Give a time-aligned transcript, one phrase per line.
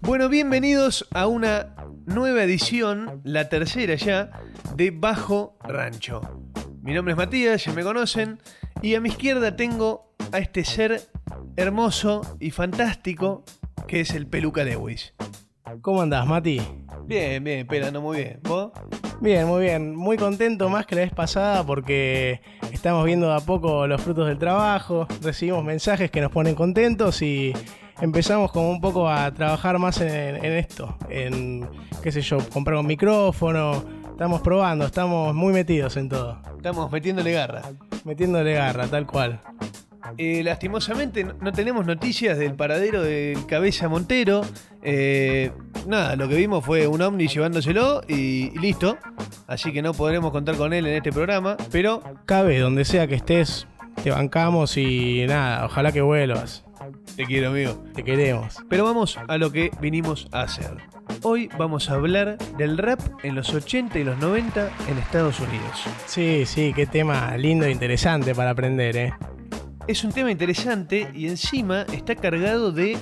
[0.00, 1.74] Bueno, bienvenidos a una
[2.06, 4.30] nueva edición, la tercera ya,
[4.76, 6.20] de Bajo Rancho.
[6.82, 8.38] Mi nombre es Matías, ya me conocen,
[8.82, 11.08] y a mi izquierda tengo a este ser
[11.56, 13.44] hermoso y fantástico
[13.86, 15.14] que es el Peluca Lewis.
[15.80, 16.60] ¿Cómo andás, Mati?
[17.06, 18.40] Bien, bien, pelando muy bien.
[18.44, 18.72] ¿Vos?
[19.20, 19.94] Bien, muy bien.
[19.94, 22.40] Muy contento más que la vez pasada porque
[22.72, 27.22] estamos viendo de a poco los frutos del trabajo, recibimos mensajes que nos ponen contentos
[27.22, 27.52] y
[28.00, 31.68] empezamos como un poco a trabajar más en, en esto, en,
[32.02, 37.32] qué sé yo, comprar un micrófono, estamos probando, estamos muy metidos en todo, Estamos metiéndole
[37.32, 37.62] garra.
[38.04, 39.40] metiéndole garra, tal cual.
[40.18, 44.42] Eh, lastimosamente no- tenemos noticias del paradero del Cabeza Montero.
[44.82, 45.52] Eh,
[45.86, 48.98] nada, lo que vimos fue un ovni llevándoselo y, y listo.
[49.46, 51.56] Así que no podremos contar con él en este programa.
[51.70, 53.66] Pero Cabe, donde sea que estés,
[54.02, 56.64] te bancamos y nada, ojalá que vuelvas,
[57.16, 57.82] te quiero, amigo.
[57.94, 58.56] te queremos.
[58.68, 60.70] Pero vamos a lo que vinimos a hacer.
[61.22, 65.82] Hoy vamos a hablar del rap en los 80 y los 90 en Estados Unidos.
[66.06, 69.12] Sí, sí, qué tema lindo e interesante para aprender, ¿eh?
[69.88, 72.96] Es un tema interesante y encima está cargado de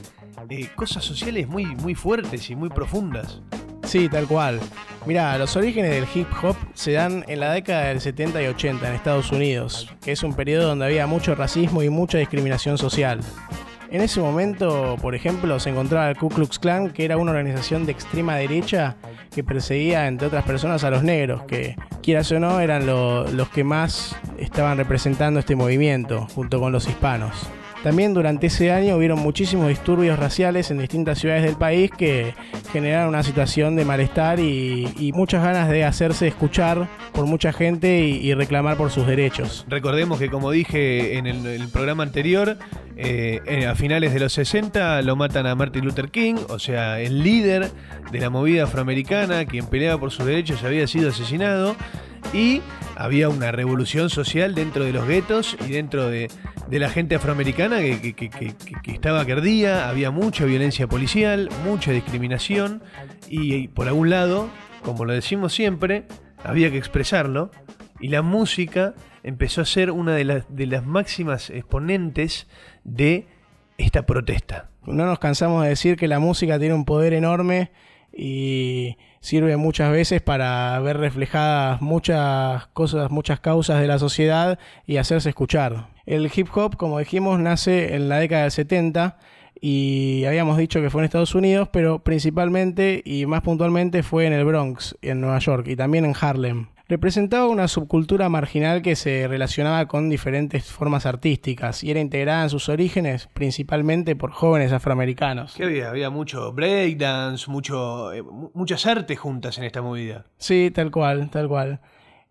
[0.48, 3.42] eh, cosas sociales muy, muy fuertes y muy profundas.
[3.84, 4.61] Sí, tal cual.
[5.05, 8.89] Mirá, los orígenes del hip hop se dan en la década del 70 y 80
[8.89, 13.20] en Estados Unidos, que es un periodo donde había mucho racismo y mucha discriminación social.
[13.91, 17.86] En ese momento, por ejemplo, se encontraba el Ku Klux Klan, que era una organización
[17.86, 18.94] de extrema derecha
[19.34, 23.48] que perseguía, entre otras personas, a los negros, que, quieras o no, eran lo- los
[23.50, 27.33] que más estaban representando este movimiento, junto con los hispanos.
[27.83, 32.34] También durante ese año hubieron muchísimos disturbios raciales en distintas ciudades del país que
[32.73, 38.33] generaron una situación de malestar y, muchas ganas de hacerse escuchar por mucha gente y,
[38.34, 39.67] reclamar por sus derechos.
[39.69, 42.57] Recordemos que como dije en el, el programa anterior,
[43.02, 47.01] eh, eh, a finales de los 60 lo matan a Martin Luther King, o sea,
[47.01, 47.70] el líder
[48.13, 51.77] de la movida afroamericana, quien peleaba por sus derechos, había sido asesinado
[52.35, 52.61] y
[52.96, 56.29] había una revolución social dentro de los guetos y dentro de,
[56.70, 58.55] de la gente afroamericana que, que- que-
[58.92, 62.83] estaba que ardía, había mucha violencia policial, mucha discriminación
[63.29, 64.48] y, y por algún lado,
[64.83, 66.05] como lo decimos siempre,
[66.45, 67.51] había que expresarlo
[68.01, 72.47] y la música empezó a ser una de las, de las máximas exponentes
[72.85, 73.27] de
[73.77, 74.70] esta protesta.
[74.87, 77.70] No nos cansamos de decir que la música tiene un poder enorme
[78.12, 84.96] y sirve muchas veces para ver reflejadas muchas cosas, muchas causas de la sociedad y
[84.96, 85.88] hacerse escuchar.
[86.06, 89.18] El hip hop, como dijimos, nace en la década del 70
[89.60, 94.32] y habíamos dicho que fue en Estados Unidos, pero principalmente y más puntualmente fue en
[94.32, 96.68] el Bronx, en Nueva York y también en Harlem.
[96.90, 102.51] Representaba una subcultura marginal que se relacionaba con diferentes formas artísticas y era integrada en
[102.51, 105.55] sus orígenes principalmente por jóvenes afroamericanos.
[105.55, 105.89] ¿Qué había?
[105.89, 110.24] Había mucho breakdance, mucho, eh, mu- muchas artes juntas en esta movida.
[110.39, 111.78] Sí, tal cual, tal cual.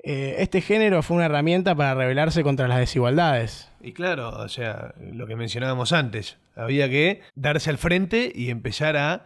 [0.03, 3.71] Eh, este género fue una herramienta para rebelarse contra las desigualdades.
[3.79, 8.97] Y claro, o sea, lo que mencionábamos antes, había que darse al frente y empezar
[8.97, 9.23] a,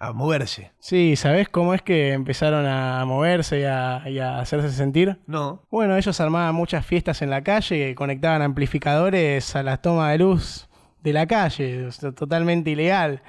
[0.00, 0.72] a moverse.
[0.78, 5.20] Sí, ¿sabés cómo es que empezaron a moverse y a, y a hacerse sentir?
[5.26, 10.18] No, Bueno, ellos armaban muchas fiestas en la calle conectaban amplificadores a las tomas de
[10.18, 10.68] luz
[11.02, 13.22] de la calle, o sea, totalmente ilegal.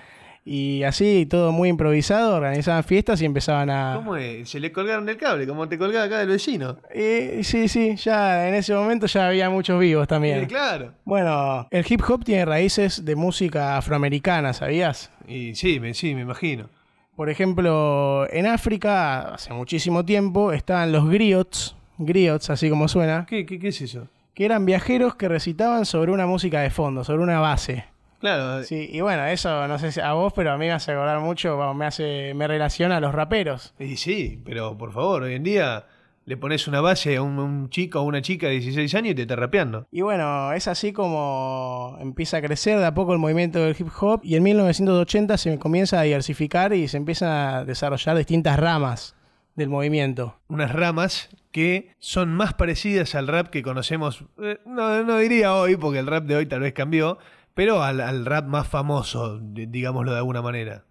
[0.44, 3.94] Y así, todo muy improvisado, organizaban fiestas y empezaban a...
[3.96, 4.50] ¿cómo es?
[4.50, 6.78] Se le colgaron del cable, como te colgaba acá del vecino.
[6.94, 10.48] Y, sí, sí, ya en ese momento ya había muchos vivos también.
[10.48, 10.94] Claro.
[11.06, 15.12] Bueno, el hip hop tiene raíces de música afroamericana, ¿sabías?
[15.28, 16.70] Y sí, me, sí, me imagino.
[17.16, 23.46] Por ejemplo, en África, hace muchísimo tiempo, estaban los griots, griots, así como suena, ¿Qué,
[23.46, 24.08] qué, qué es eso?
[24.34, 27.86] que eran viajeros que recitaban sobre una música de fondo, sobre una base.
[28.22, 30.92] Claro, Sí, y bueno, eso no sé si a vos, pero a mí me hace
[30.94, 33.74] acordar mucho, me hace, me relaciona a los raperos.
[33.80, 35.86] y sí, pero por favor, hoy en día
[36.26, 39.16] le pones una base a un, un chico o una chica de 16 años y
[39.16, 39.88] te está rapeando.
[39.92, 43.88] Y bueno, es así como empieza a crecer de a poco el movimiento del hip
[44.00, 49.16] hop y en 1980 se comienza a diversificar y se empiezan a desarrollar distintas ramas
[49.56, 50.38] del movimiento.
[50.48, 55.76] Unas ramas que son más parecidas al rap que conocemos, eh, no, no diría hoy,
[55.76, 57.18] porque el rap de hoy tal vez cambió,
[57.54, 60.86] pero al, al rap más famoso, digámoslo de alguna manera.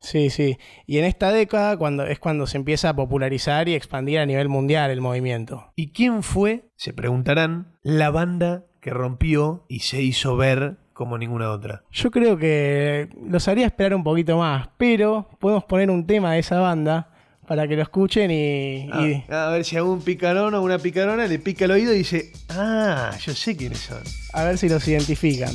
[0.00, 0.58] Sí, sí.
[0.86, 4.48] Y en esta década cuando, es cuando se empieza a popularizar y expandir a nivel
[4.48, 5.72] mundial el movimiento.
[5.74, 11.50] ¿Y quién fue, se preguntarán, la banda que rompió y se hizo ver como ninguna
[11.50, 11.82] otra?
[11.90, 16.38] Yo creo que los haría esperar un poquito más, pero podemos poner un tema de
[16.38, 17.10] esa banda
[17.46, 21.26] para que lo escuchen y, Ah, y a ver si algún picarón o una picarona
[21.26, 24.02] le pica el oído y dice, ah, yo sé quiénes son.
[24.32, 25.54] a ver si los identifican.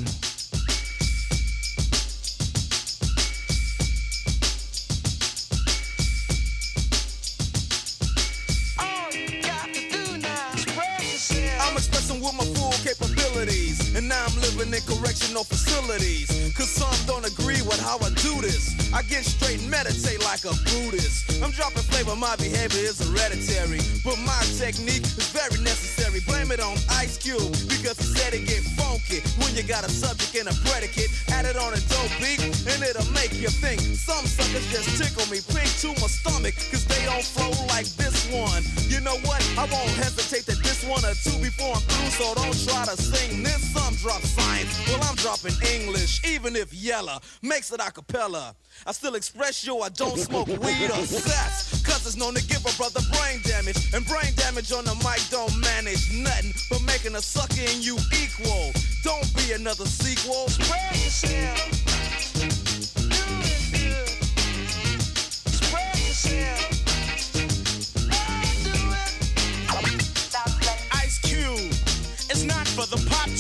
[14.62, 16.30] Living in correctional facilities.
[16.56, 18.76] Cause some don't agree with how I do this.
[18.94, 21.42] I get straight and meditate like a Buddhist.
[21.42, 23.82] I'm dropping flavor, my behavior is hereditary.
[24.04, 26.20] But my technique is very necessary.
[26.28, 29.90] Blame it on Ice Cube, because he said it get funky when you got a
[29.90, 31.10] subject and a predicate.
[31.30, 33.82] Add it on a dope beat, and it'll make you think.
[33.82, 38.30] Some suckers just tickle me pink to my stomach, cause they don't flow like this
[38.30, 38.62] one.
[38.92, 39.42] You know what?
[39.58, 43.02] I won't hesitate to diss one or two before I'm through, so don't try to
[43.02, 43.62] sing this.
[43.72, 48.56] Some drop science, well, I'm dropping English, even if Yella makes it a cappella.
[48.88, 52.66] I still express yo, I don't smoke weed or sex, cause it's known to give
[52.66, 53.94] a brother brain damage.
[53.94, 57.98] And brain damage on the mic don't manage nothing but making a sucker in you
[58.24, 58.72] equal.
[59.04, 60.48] Don't be another sequel.
[60.48, 62.01] Spread yourself.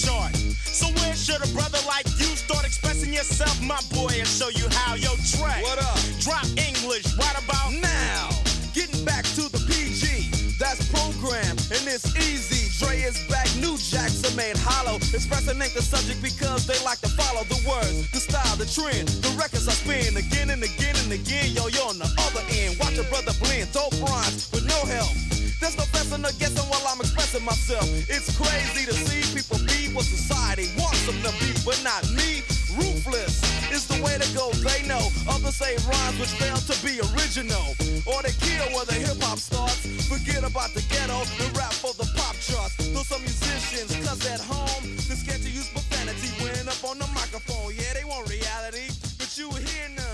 [0.02, 0.36] Chart.
[0.66, 4.66] So where should a brother like you start expressing yourself, my boy, and show you
[4.72, 4.96] how?
[4.96, 5.62] Yo, Trey.
[5.62, 6.00] What up?
[6.20, 8.30] Drop English right about now.
[8.74, 10.58] Getting back to the PG.
[10.58, 12.70] That's program, and it's easy.
[12.78, 14.98] Dre is back, new jacks are made hollow.
[14.98, 19.08] Expressing ain't the subject because they like to follow the words, the style, the trend.
[19.26, 21.54] The records I spin again and again and again.
[21.54, 22.78] Yo, you're on the other end.
[22.80, 25.31] Watch a brother blend, dope rhymes with no help.
[25.62, 27.86] There's no guessing or guessing while I'm expressing myself.
[28.10, 32.42] It's crazy to see people be what society wants them to be, but not me.
[32.74, 35.14] Ruthless is the way to go, they know.
[35.30, 37.78] Others say rhymes which fail to be original.
[38.10, 39.86] Or they kill where the hip hop starts.
[40.10, 42.82] Forget about the ghetto and rap for the pop charts.
[42.90, 47.08] Though some musicians, cause at home, they're scared to use profanity when up on the
[47.14, 47.70] microphone.
[47.78, 48.90] Yeah, they want reality,
[49.22, 50.11] but you hear none.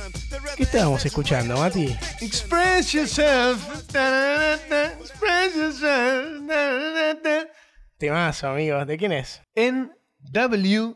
[0.56, 1.95] ¿Qué estábamos escuchando, Mati?
[2.21, 3.65] Express yourself.
[5.00, 6.41] Express yourself.
[7.97, 8.85] Temazo, amigos.
[8.88, 9.41] ¿De quién es?
[9.56, 10.95] NWA.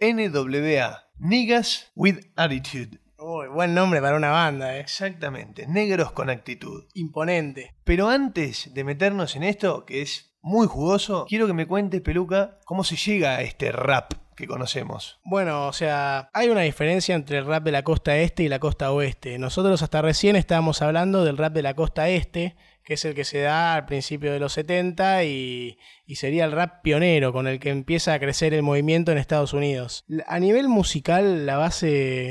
[0.00, 1.04] NWA.
[1.18, 3.00] Niggas with Attitude.
[3.18, 4.80] Uy, buen nombre para una banda, eh.
[4.80, 5.66] Exactamente.
[5.66, 6.84] Negros con actitud.
[6.92, 7.74] Imponente.
[7.84, 12.58] Pero antes de meternos en esto, que es muy jugoso, quiero que me cuentes, Peluca,
[12.66, 15.18] cómo se llega a este rap que conocemos.
[15.24, 18.58] Bueno, o sea, hay una diferencia entre el rap de la costa este y la
[18.58, 19.38] costa oeste.
[19.38, 23.24] Nosotros hasta recién estábamos hablando del rap de la costa este, que es el que
[23.24, 27.58] se da al principio de los 70 y, y sería el rap pionero con el
[27.58, 30.04] que empieza a crecer el movimiento en Estados Unidos.
[30.26, 31.86] A nivel musical, la base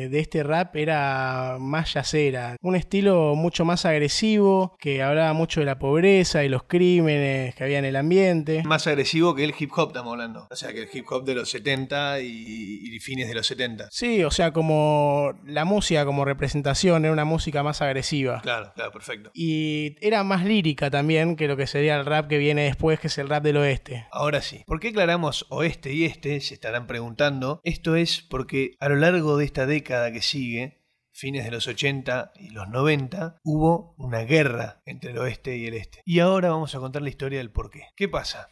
[0.09, 5.65] de este rap era más yacera, un estilo mucho más agresivo, que hablaba mucho de
[5.65, 8.63] la pobreza y los crímenes que había en el ambiente.
[8.65, 10.47] Más agresivo que el hip hop, estamos hablando.
[10.49, 13.87] O sea, que el hip hop de los 70 y, y fines de los 70.
[13.91, 18.41] Sí, o sea, como la música como representación era una música más agresiva.
[18.41, 19.31] Claro, claro, perfecto.
[19.33, 23.07] Y era más lírica también que lo que sería el rap que viene después, que
[23.07, 24.07] es el rap del oeste.
[24.11, 24.63] Ahora sí.
[24.67, 26.39] ¿Por qué aclaramos oeste y este?
[26.41, 27.59] Se estarán preguntando.
[27.63, 32.31] Esto es porque a lo largo de esta década que sigue, fines de los 80
[32.35, 36.01] y los 90, hubo una guerra entre el oeste y el este.
[36.05, 37.87] Y ahora vamos a contar la historia del porqué.
[37.95, 38.49] ¿Qué pasa?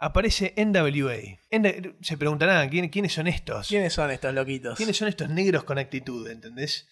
[0.00, 1.16] Aparece NWA.
[1.50, 3.66] N- se preguntarán, ¿quién- ¿quiénes son estos?
[3.68, 4.76] ¿Quiénes son estos loquitos?
[4.76, 6.28] ¿Quiénes son estos negros con actitud?
[6.30, 6.88] ¿Entendés?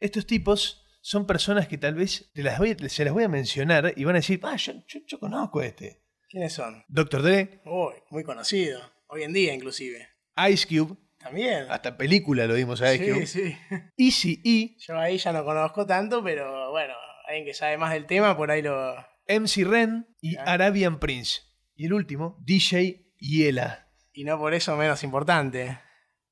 [0.00, 3.92] Estos tipos son personas que tal vez te las voy se las voy a mencionar
[3.96, 6.02] y van a decir, ah, yo, yo- yo conozco a este.
[6.28, 6.84] ¿Quiénes son?
[6.88, 7.22] Dr.
[7.22, 8.80] Dre, Uy, muy conocido.
[9.08, 10.06] Hoy en día, inclusive.
[10.50, 11.66] Ice Cube, También.
[11.70, 13.26] hasta película lo vimos a Ice Sí, Cube.
[13.26, 13.56] sí.
[13.96, 16.94] Easy E, Yo ahí ya no conozco tanto, pero bueno,
[17.26, 18.94] alguien que sabe más del tema, por ahí lo.
[19.26, 20.42] MC Ren y Ya.
[20.44, 21.40] Arabian Prince.
[21.74, 23.88] Y el último, DJ Yela.
[24.12, 25.78] Y no por eso menos importante.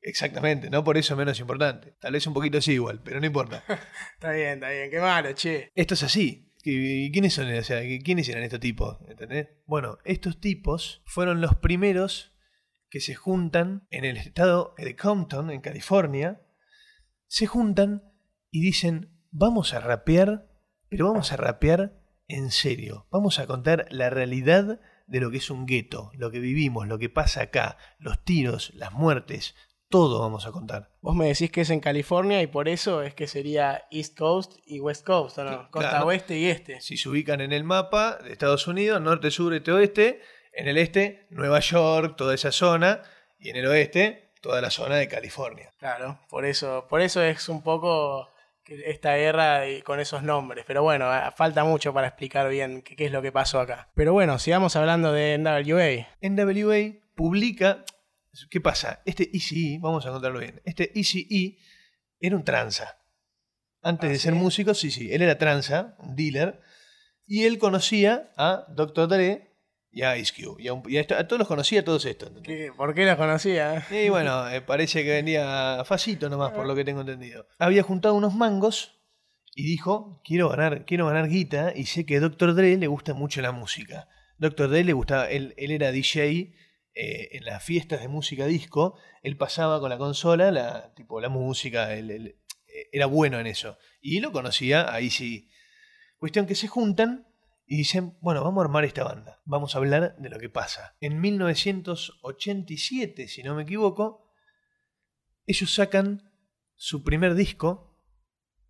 [0.00, 1.96] Exactamente, no por eso menos importante.
[2.00, 3.64] Tal vez un poquito sí igual, pero no importa.
[4.14, 4.90] Está bien, está bien.
[4.90, 5.70] Qué malo, che.
[5.74, 6.45] Esto es así.
[6.66, 7.52] ¿Qui- ¿Quiénes son?
[7.54, 8.98] O sea, ¿quiénes eran estos tipos?
[9.08, 9.48] ¿Entendés?
[9.66, 12.32] Bueno, estos tipos fueron los primeros
[12.90, 16.40] que se juntan en el estado de Compton, en California.
[17.28, 18.02] Se juntan
[18.50, 20.48] y dicen, vamos a rapear,
[20.88, 23.06] pero vamos a rapear en serio.
[23.12, 26.98] Vamos a contar la realidad de lo que es un gueto, lo que vivimos, lo
[26.98, 29.54] que pasa acá, los tiros, las muertes,
[29.88, 30.90] todo vamos a contar.
[31.00, 34.54] Vos me decís que es en California y por eso es que sería East Coast
[34.66, 35.70] y West Coast, ¿o no?
[35.70, 36.06] Costa Claro.
[36.06, 36.80] oeste y este.
[36.80, 40.20] Si se ubican en el mapa de Estados Unidos, norte, sur, este, oeste,
[40.52, 43.02] en el este, Nueva York, toda esa zona,
[43.38, 45.70] y en el oeste, toda la zona de California.
[45.78, 48.28] Claro, por eso, por eso es un poco
[48.64, 50.64] esta guerra con esos nombres.
[50.66, 53.88] Pero bueno, ah, falta mucho para explicar bien qué, qué es lo que pasó acá.
[53.94, 56.08] Pero bueno, sigamos hablando de NWA.
[56.20, 57.84] NWA publica.
[58.50, 59.02] ¿Qué pasa?
[59.04, 60.60] Este ECE, vamos a contarlo bien.
[60.64, 61.58] Este ECE
[62.20, 62.98] era un tranza.
[63.82, 64.38] Antes ¿Ah, de ser sí?
[64.38, 65.12] músico, sí, sí.
[65.12, 66.60] Él era tranza, un dealer.
[67.26, 69.08] Y él conocía a Dr.
[69.08, 69.52] Dre
[69.90, 70.62] y a Ice Cube.
[70.62, 72.28] Y a, un- y a esto- a todos los conocía, a todos estos.
[72.28, 72.66] ¿entendés?
[72.70, 73.84] ¿Qué- ¿Por qué los conocía?
[73.90, 77.46] Y bueno, eh, parece que venía facito nomás, por lo que tengo entendido.
[77.58, 78.92] Había juntado unos mangos
[79.54, 82.54] y dijo, quiero ganar, quiero ganar guita y sé que a Dr.
[82.54, 84.08] Dre le gusta mucho la música.
[84.38, 84.68] Dr.
[84.68, 86.52] Dre le gustaba, él, él era DJ
[86.98, 91.28] eh, en las fiestas de música disco, él pasaba con la consola, la, tipo la
[91.28, 92.38] música, él, eh,
[92.90, 93.76] era bueno en eso.
[94.00, 95.50] Y lo conocía, ahí sí.
[96.16, 97.28] Cuestión que se juntan
[97.66, 100.96] y dicen, bueno, vamos a armar esta banda, vamos a hablar de lo que pasa.
[101.00, 104.32] En 1987, si no me equivoco,
[105.44, 106.32] ellos sacan
[106.76, 107.94] su primer disco,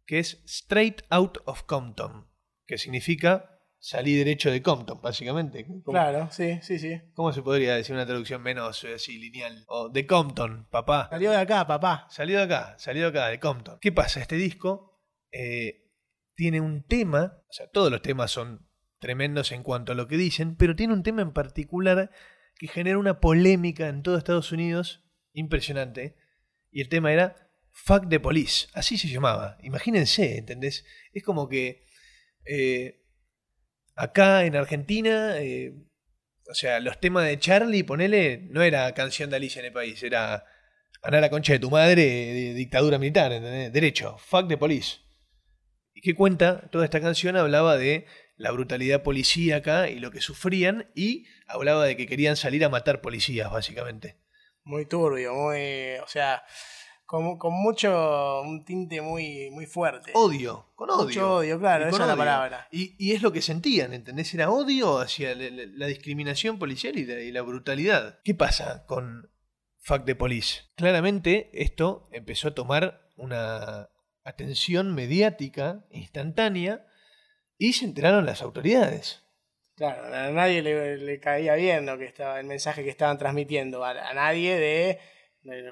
[0.05, 2.27] que es Straight Out of Compton,
[2.67, 5.67] que significa salí derecho de Compton, básicamente.
[5.67, 7.01] ¿Cómo, Claro, sí, sí, sí.
[7.15, 9.65] cómo se podría decir una traducción menos eh, así lineal?
[9.69, 11.09] O de Compton, papá.
[11.11, 12.07] Salió de acá, papá.
[12.11, 13.79] Salió de acá, salió de acá, de Compton.
[13.81, 14.21] ¿Qué pasa?
[14.21, 15.85] Este disco eh,
[16.35, 18.69] tiene un tema, o sea, todos los temas son
[18.99, 22.11] tremendos en cuanto a lo que dicen, pero tiene un tema en particular
[22.59, 26.17] que genera una polémica en todo Estados Unidos impresionante.
[26.71, 29.59] Y el tema era Fuck the Police, así se llamaba.
[29.63, 30.85] Imagínense, ¿entendés?
[31.13, 31.85] Es como que
[32.47, 33.06] eh,
[33.97, 35.75] acá en Argentina, eh,
[36.49, 40.03] o sea, los temas de Charlie, ponele, no era canción de Alicia en el país,
[40.03, 40.45] era
[41.03, 43.73] a la concha de tu madre, dictadura militar, ¿entendés?
[43.73, 44.99] Derecho, fuck the police.
[45.95, 46.69] ¿Y qué cuenta?
[46.71, 51.97] Toda esta canción hablaba de la brutalidad policíaca y lo que sufrían y hablaba de
[51.97, 54.17] que querían salir a matar policías, básicamente.
[54.65, 55.97] Muy turbio, muy.
[56.03, 56.45] O sea,
[57.07, 58.43] con, con mucho.
[58.43, 60.11] Un tinte muy, muy fuerte.
[60.15, 61.05] Odio, con odio.
[61.05, 62.69] Mucho odio, claro, esa es la palabra.
[62.71, 64.35] Y, y es lo que sentían, ¿entendés?
[64.35, 68.19] Era odio hacia la, la- la discriminación policial y la, y la brutalidad.
[68.25, 69.31] ¿Qué pasa con
[69.79, 70.63] Fuck the Police?
[70.77, 73.89] Claramente esto empezó a tomar una
[74.25, 76.85] atención mediática instantánea
[77.57, 79.23] y se enteraron las autoridades.
[79.77, 83.85] Claro, a nadie le, le caía bien lo que estaba, el mensaje que estaban transmitiendo.
[83.85, 85.16] A, a nadie de, de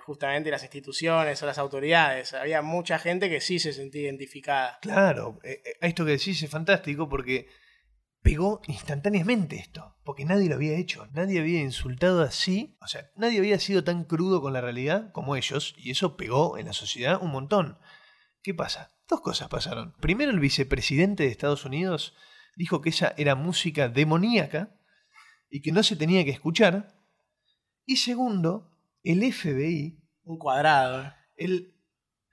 [0.05, 2.35] justamente las instituciones o las autoridades.
[2.35, 4.79] Había mucha gente que sí se sentía identificada.
[4.83, 7.49] Claro, eh, eh, esto que decís es fantástico porque
[8.23, 13.39] pegó instantáneamente esto, porque nadie lo había hecho, nadie había insultado así, o sea, nadie
[13.39, 17.21] había sido tan crudo con la realidad como ellos, y eso pegó en la sociedad
[17.21, 17.79] un montón.
[18.43, 18.91] ¿Qué pasa?
[19.09, 19.95] Dos cosas pasaron.
[20.01, 22.15] Primero, el vicepresidente de Estados Unidos
[22.57, 24.75] dijo que esa era música demoníaca
[25.51, 26.97] y que no se tenía que escuchar.
[27.85, 28.74] Y segundo,
[29.05, 31.13] el FBI Un cuadrado.
[31.37, 31.75] el-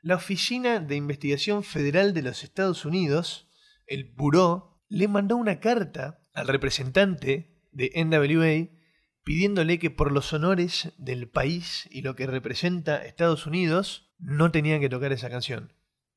[0.01, 3.49] la Oficina de Investigación Federal de los Estados Unidos,
[3.85, 8.69] el Buró, le mandó una carta al representante de NWA
[9.23, 14.81] pidiéndole que por los honores del país y lo que representa Estados Unidos no tenían
[14.81, 15.73] que tocar esa canción.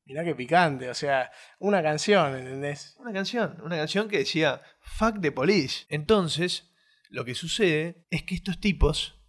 [0.06, 2.94] Mirá qué picante, o sea, una canción, ¿entendés?
[2.98, 5.84] Una canción, una canción que decía Fuck the police.
[5.88, 6.70] Entonces,
[7.10, 9.20] lo que sucede es que estos tipos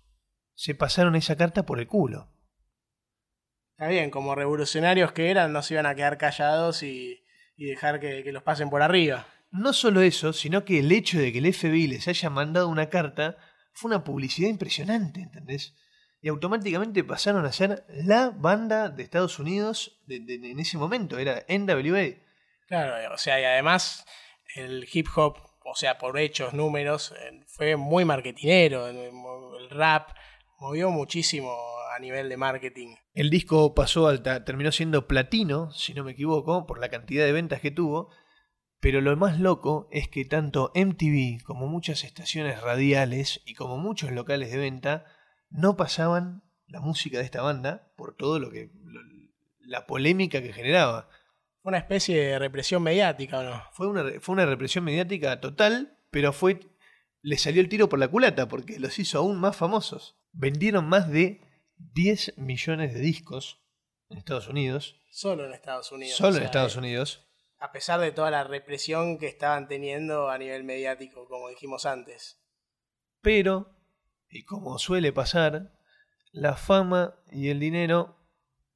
[0.56, 2.32] se pasaron esa carta por el culo.
[3.78, 7.24] Está bien, como revolucionarios que eran, no se iban a quedar callados y,
[7.58, 9.28] y dejar que, que los pasen por arriba.
[9.52, 12.90] No solo eso, sino que el hecho de que el FBI les haya mandado una
[12.90, 13.38] carta
[13.74, 15.76] fue una publicidad impresionante, ¿entendés?
[16.22, 21.20] Y automáticamente pasaron a ser la banda de Estados Unidos de- de- en ese momento,
[21.20, 22.16] era NWA.
[22.68, 24.06] Claro, o sea, y además
[24.56, 28.88] el hip hop, o sea, por hechos, números, eh, fue muy marketinero.
[28.88, 30.10] El rap
[30.60, 31.56] movió muchísimo
[31.96, 32.96] a nivel de marketing.
[33.14, 37.26] El disco pasó al ta- terminó siendo platino, si no me equivoco, por la cantidad
[37.26, 38.10] de ventas que tuvo.
[38.80, 44.12] Pero lo más loco es que tanto MTV como muchas estaciones radiales y como muchos
[44.12, 45.06] locales de venta
[45.50, 49.02] no pasaban la música de esta banda por todo lo que lo-
[49.62, 51.10] la polémica que generaba.
[51.62, 53.64] Fue una especie de represión mediática, ¿o no?
[53.72, 56.60] Fue una, fue una represión mediática total, pero fue
[57.22, 60.16] le salió el tiro por la culata porque los hizo aún más famosos.
[60.38, 61.42] Vendieron más de
[61.78, 63.64] 10 millones de discos
[64.10, 66.18] en Estados Unidos, Solo en Estados Unidos.
[66.18, 67.26] solo o en Estados eh, Unidos.
[67.58, 72.44] A pesar de toda la represión que estaban teniendo a nivel mediático, como dijimos antes.
[73.22, 73.80] Pero,
[74.30, 75.72] y como suele pasar,
[76.34, 78.18] la fama y el dinero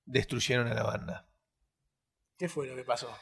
[0.06, 1.30] destruyeron a la banda.
[2.38, 3.13] ¿Qué fue lo que pasó?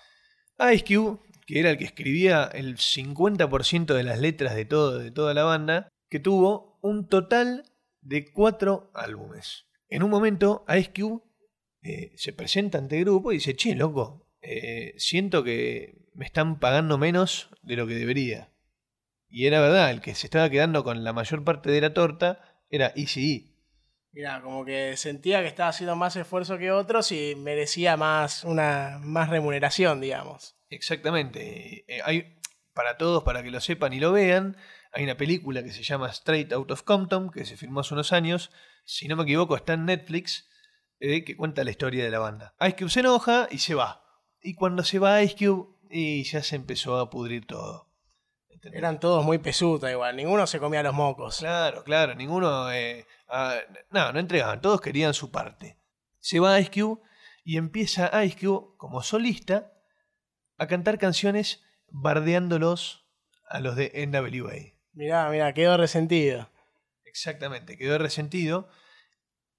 [0.71, 5.09] Ice Cube, que era el que escribía el 50% de las letras de, todo, de
[5.09, 7.63] toda la banda, que tuvo un total
[8.07, 9.65] de cuatro álbumes.
[9.89, 11.23] En un momento, Ice Cube
[11.81, 16.59] eh, se presenta ante el grupo y dice, che, loco, eh, siento que me están
[16.59, 18.53] pagando menos de lo que debería.
[19.29, 22.63] Y era verdad, el que se estaba quedando con la mayor parte de la torta
[22.69, 23.53] era Easy
[24.13, 28.99] Mira, como que sentía que estaba haciendo más esfuerzo que otros y merecía más una
[29.03, 30.55] más remuneración, digamos.
[30.69, 31.83] Exactamente.
[31.87, 32.39] Eh, hay,
[32.73, 34.55] para todos, para que lo sepan y lo vean,
[34.93, 38.13] hay una película que se llama Straight Out of Compton, que se filmó hace unos
[38.13, 38.51] años.
[38.85, 40.49] Si no me equivoco, está en Netflix,
[40.99, 42.55] eh, que cuenta la historia de la banda.
[42.61, 44.03] Ice Cube se enoja y se va.
[44.41, 47.87] Y cuando se va Ice Cube, y ya se empezó a pudrir todo.
[48.73, 51.37] Eran todos muy pesuta igual, ninguno se comía los mocos.
[51.39, 52.71] Claro, claro, ninguno...
[52.71, 53.05] Eh,
[53.91, 55.77] no, no entregaban, todos querían su parte.
[56.19, 57.01] Se va Ice Cube
[57.43, 59.71] y empieza Ice Cube como solista
[60.57, 63.05] a cantar canciones bardeándolos
[63.47, 64.76] a los de NWA.
[64.97, 66.49] Mirá, mirá, quedó resentido.
[67.05, 68.67] Exactamente, quedó resentido.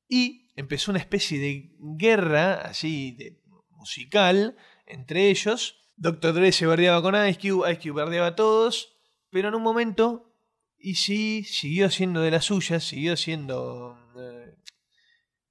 [0.09, 3.41] Y empezó una especie de guerra así de
[3.71, 5.77] musical entre ellos.
[5.97, 6.35] Dr.
[6.35, 8.97] Dre se bardeaba con Ice Cube, Ice Cube bardeaba a todos,
[9.31, 10.35] pero en un momento
[10.77, 13.97] Easy siguió siendo de las suyas, siguió siendo...
[14.19, 14.57] Eh,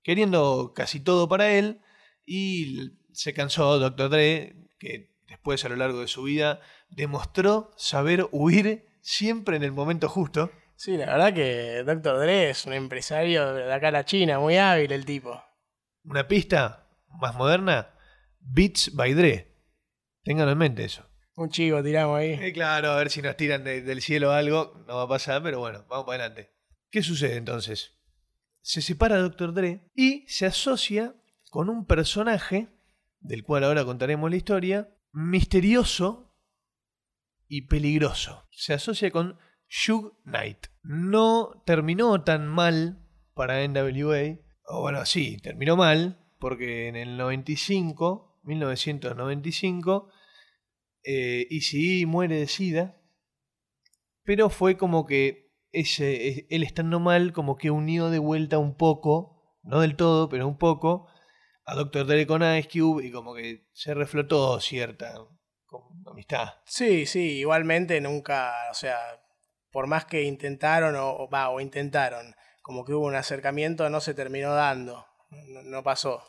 [0.03, 1.79] queriendo casi todo para él
[2.25, 4.09] y se cansó Dr.
[4.09, 9.71] Dre, que después a lo largo de su vida demostró saber huir siempre en el
[9.71, 10.51] momento justo.
[10.75, 12.19] Sí, la verdad que Dr.
[12.19, 15.41] Dre es un empresario de acá a la China, muy hábil el tipo.
[16.03, 16.89] Una pista
[17.21, 17.95] más moderna,
[18.39, 19.55] Beats by Dre.
[20.23, 21.05] Ténganlo en mente eso.
[21.35, 22.31] Un chivo tiramos ahí.
[22.33, 24.83] Eh, claro, a ver si nos tiran del cielo algo.
[24.87, 26.51] No va a pasar, pero bueno, vamos para adelante.
[26.91, 27.93] ¿Qué sucede entonces?
[28.61, 29.53] Se separa Dr.
[29.53, 31.15] Dre y se asocia
[31.49, 32.67] con un personaje,
[33.21, 36.26] del cual ahora contaremos la historia, misterioso
[37.47, 38.47] y peligroso.
[38.51, 39.37] Se asocia con
[39.67, 40.67] Shug Knight.
[40.83, 44.39] No terminó tan mal para NWA.
[44.65, 50.09] O bueno, sí, terminó mal, porque en el 95, 1995,
[51.03, 51.47] eh,
[52.05, 53.01] muere de SIDA.
[54.23, 59.57] Pero fue como que ese, él estando mal, como que unió de vuelta un poco,
[59.63, 61.07] no del todo, pero un poco,
[61.65, 62.07] a Dr.
[62.07, 65.13] Dre con Ice Cube y como que se reflotó cierta
[66.09, 66.55] amistad.
[66.65, 68.97] Sí, sí, igualmente nunca, o sea,
[69.71, 74.53] por más que intentaron o, o intentaron, como que hubo un acercamiento, no se terminó
[74.53, 75.05] dando,
[75.65, 76.23] no, pasó.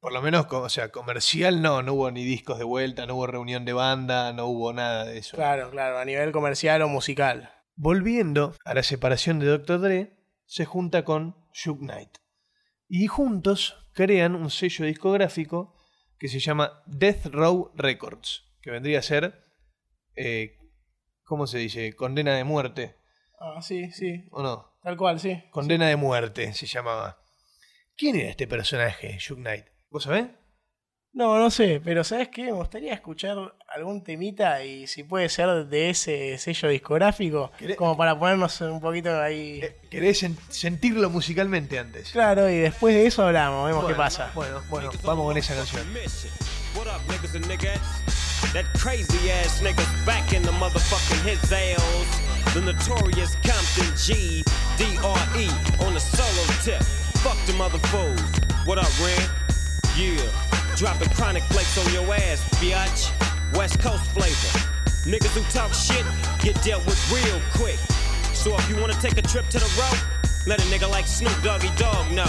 [0.00, 3.26] Por lo menos, o sea, comercial no, no hubo ni discos de vuelta, no hubo
[3.26, 5.36] reunión de banda, no hubo nada de eso.
[5.36, 7.52] Claro, claro, a nivel comercial o musical.
[7.74, 9.80] Volviendo a la separación de Dr.
[9.80, 12.18] Dre, se junta con Shook Knight.
[12.88, 15.76] Y juntos crean un sello discográfico
[16.18, 19.44] que se llama Death Row Records, que vendría a ser
[20.16, 20.58] eh,
[21.28, 21.94] ¿Cómo se dice?
[21.94, 22.96] Condena de muerte.
[23.38, 24.24] Ah, sí, sí.
[24.30, 24.72] ¿O no?
[24.82, 25.44] Tal cual, sí.
[25.50, 27.18] Condena de muerte se llamaba.
[27.98, 29.66] ¿Quién era este personaje, Shook Knight?
[29.90, 30.26] ¿Vos sabés?
[31.12, 32.44] No, no sé, pero ¿sabes qué?
[32.44, 33.36] Me gustaría escuchar
[33.74, 39.20] algún temita y si puede ser de ese sello discográfico, como para ponernos un poquito
[39.20, 39.60] ahí.
[39.62, 42.10] Eh, ¿Querés sentirlo musicalmente antes?
[42.12, 44.32] Claro, y después de eso hablamos, vemos qué pasa.
[44.34, 45.86] Bueno, bueno, vamos con esa canción.
[48.52, 52.08] That crazy ass nigga's back in the motherfucking his ales.
[52.54, 54.42] The notorious Compton G
[54.76, 55.48] D R E
[55.84, 56.82] on the solo tip.
[57.20, 58.20] Fuck the other fools.
[58.64, 59.20] What up, Ren?
[59.96, 60.22] Yeah,
[60.76, 63.12] dropping chronic flakes on your ass, biatch.
[63.54, 64.58] West Coast flavor.
[65.08, 66.06] Niggas who talk shit
[66.40, 67.78] get dealt with real quick.
[68.34, 69.98] So if you wanna take a trip to the road,
[70.46, 72.28] let a nigga like Snoop Doggy Dog know.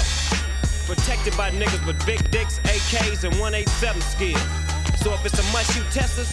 [0.85, 4.68] Protected by niggas with big dicks, AKs, and 187 skills.
[4.99, 6.29] So if it's a must you test us,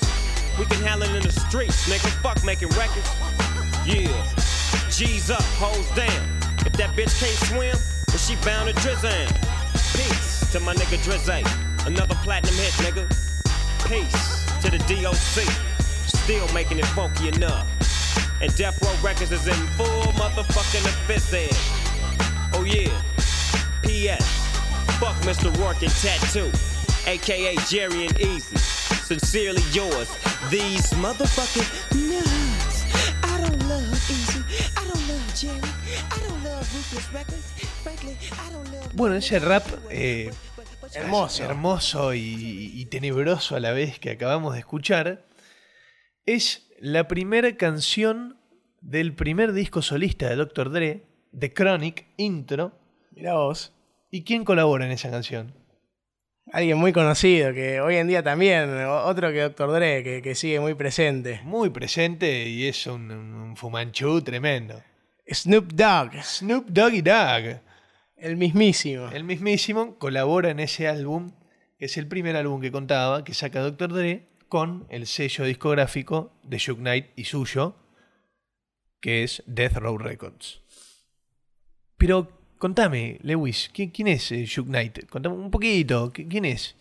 [0.58, 2.10] we can it in the streets, nigga.
[2.20, 3.08] Fuck making records.
[3.86, 4.10] Yeah.
[4.90, 6.26] G's up, hoes down.
[6.66, 7.76] If that bitch can't swim,
[8.08, 9.10] then she bound to drizzle.
[9.94, 11.46] Peace to my nigga Drizzy.
[11.86, 13.06] Another platinum hit, nigga.
[13.86, 15.46] Peace to the DOC.
[15.78, 17.68] Still making it funky enough.
[18.42, 21.54] And Death Row Records is in full motherfucking effect.
[22.52, 22.90] Oh yeah.
[23.84, 24.26] P.S.
[24.98, 25.56] Fuck Mr.
[25.56, 26.50] Rourke and Tattoo
[27.06, 28.56] aka Jerry and Easy.
[28.56, 30.08] Sincerely yours,
[30.50, 31.66] these motherfucking
[32.10, 32.84] nuts.
[33.22, 34.42] I don't love Easy,
[34.76, 35.70] I don't love Jerry,
[36.10, 37.52] I don't love Ruthless Records.
[37.82, 38.92] Frankly, I don't love.
[38.94, 40.32] Bueno, ese rap eh,
[40.94, 45.26] hermoso, hermoso y, y tenebroso a la vez que acabamos de escuchar
[46.24, 48.38] es la primera canción
[48.80, 50.70] del primer disco solista de Dr.
[50.70, 51.06] Dre,
[51.38, 52.72] The Chronic Intro.
[53.12, 53.72] Mira vos.
[54.10, 55.54] ¿Y quién colabora en esa canción?
[56.52, 59.72] Alguien muy conocido, que hoy en día también, otro que Dr.
[59.72, 61.40] Dre, que, sigue muy presente.
[61.42, 64.80] Muy presente y es un, fumanchú tremendo.
[65.28, 66.22] Snoop Dogg.
[66.22, 67.60] Snoop Doggy Dogg.
[68.16, 69.08] El mismísimo.
[69.08, 71.32] El mismísimo colabora en ese álbum
[71.78, 73.92] es el primer álbum que contaba que saca Dr.
[73.92, 77.74] Dre con el sello discográfico de Shook Knight y suyo,
[79.00, 80.62] que es Death Row Records.
[81.96, 85.06] Pero contame, Lewis, ¿quién, quién es eh, Shook Knight?
[85.08, 86.74] Contame un poquito, ¿qui- ¿quién es?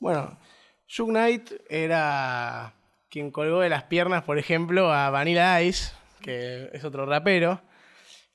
[0.00, 0.38] Bueno,
[0.86, 2.74] Shook Knight era
[3.10, 7.60] quien colgó de las piernas, por ejemplo, a Vanilla Ice, que es otro rapero,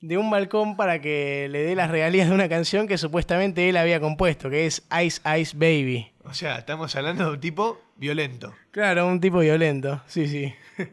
[0.02, 3.76] de un balcón para que le dé las regalías de una canción que supuestamente él
[3.78, 6.12] había compuesto, que es Ice Ice Baby.
[6.24, 8.54] O sea, estamos hablando de un tipo violento.
[8.72, 10.54] Claro, un tipo violento, sí, sí.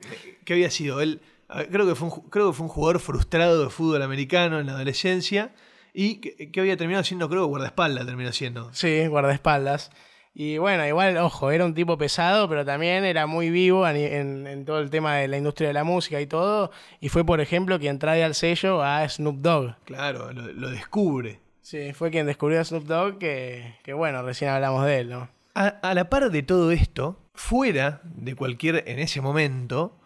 [0.45, 1.01] ¿Qué había sido?
[1.01, 3.71] Él, a ver, creo que, fue un, ju- creo que fue un jugador frustrado de
[3.71, 5.53] fútbol americano en la adolescencia
[5.99, 8.71] y que, que había terminado siendo, creo que guardaespaldas terminó siendo.
[8.75, 9.91] Sí, guardaespaldas.
[10.35, 14.65] Y bueno, igual, ojo, era un tipo pesado, pero también era muy vivo en, en
[14.67, 16.71] todo el tema de la industria de la música y todo.
[17.01, 19.75] Y fue, por ejemplo, quien trae al sello a Snoop Dogg.
[19.87, 21.41] Claro, lo, lo descubre.
[21.63, 25.31] Sí, fue quien descubrió a Snoop Dogg, que, que bueno, recién hablamos de él, ¿no?
[25.55, 29.99] A, a la par de todo esto, fuera de cualquier, en ese momento,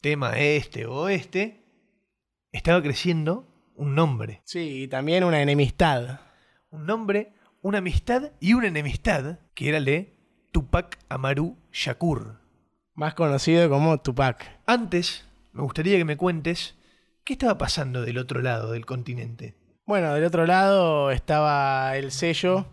[0.00, 1.60] tema este o este,
[2.50, 4.42] estaba creciendo un nombre.
[4.44, 6.20] Sí, y también una enemistad.
[6.70, 10.16] Un nombre, una amistad y una enemistad, que era el de
[10.52, 12.40] Tupac Amaru Shakur.
[12.94, 14.60] Más conocido como Tupac.
[14.66, 16.76] Antes, me gustaría que me cuentes
[17.24, 19.56] qué estaba pasando del otro lado del continente.
[19.86, 22.66] Bueno, del otro lado estaba el sello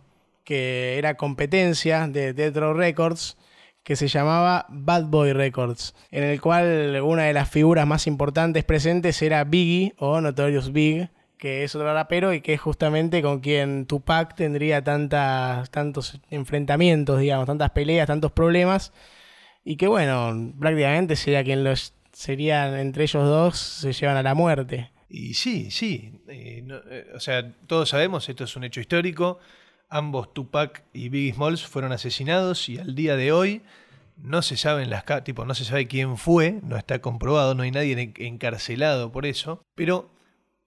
[0.43, 3.37] que era competencia de Death Row Records,
[3.83, 8.63] que se llamaba Bad Boy Records, en el cual una de las figuras más importantes
[8.63, 13.39] presentes era Biggie o Notorious Big, que es otro rapero y que es justamente con
[13.39, 18.93] quien Tupac tendría tantas, tantos enfrentamientos, digamos, tantas peleas, tantos problemas,
[19.63, 24.35] y que bueno, prácticamente sería quien los serían entre ellos dos se llevan a la
[24.35, 24.91] muerte.
[25.09, 26.21] Y sí, sí.
[26.27, 29.39] eh, eh, o sea, todos sabemos, esto es un hecho histórico.
[29.91, 33.61] Ambos, Tupac y Biggie Smalls, fueron asesinados y al día de hoy
[34.15, 37.71] no se saben las tipo, no se sabe quién fue, no está comprobado, no hay
[37.71, 39.61] nadie en- encarcelado por eso.
[39.75, 40.09] Pero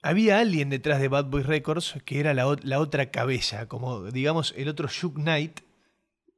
[0.03, 2.47] había alguien detrás de Bad Boy Records que era la,
[2.79, 5.61] otra cabeza, como digamos el otro Shook Knight,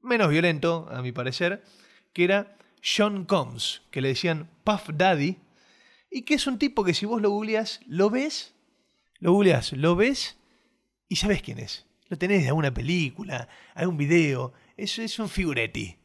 [0.00, 1.64] menos violento, a mi parecer,
[2.12, 5.38] que era Sean Combs, que le decían Puff Daddy,
[6.08, 8.54] y que es un tipo que si vos lo googleás, lo ves,
[9.18, 10.36] lo googleás, lo ves
[11.08, 11.84] y sabes quién es.
[12.08, 15.96] Lo tenés de alguna película, algún video, eso es un figuretti.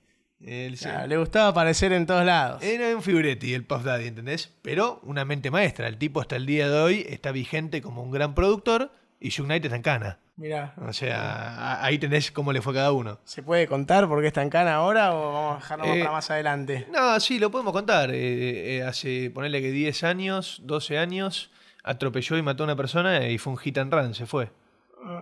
[0.43, 2.63] El- Claro, le gustaba aparecer en todos lados.
[2.63, 4.51] era un figuretti el Puff Daddy, ¿entendés?
[4.63, 5.87] Pero una mente maestra.
[5.87, 9.45] El tipo hasta el día de hoy está vigente como un gran productor y Shook
[9.45, 10.19] Knight está en cana.
[10.37, 13.19] Mira, O sea, ahí tenés cómo le fue a cada uno.
[13.25, 16.11] ¿se puede contar por qué está en cana ahora o vamos a dejarlo Eh, para
[16.11, 16.87] más adelante?
[16.91, 18.09] No, sí, lo podemos contar.
[18.11, 21.51] Eh, eh, hace, ponerle que 10 años, 12 años,
[21.83, 24.49] atropelló y mató a una persona y fue un hit and run, se fue.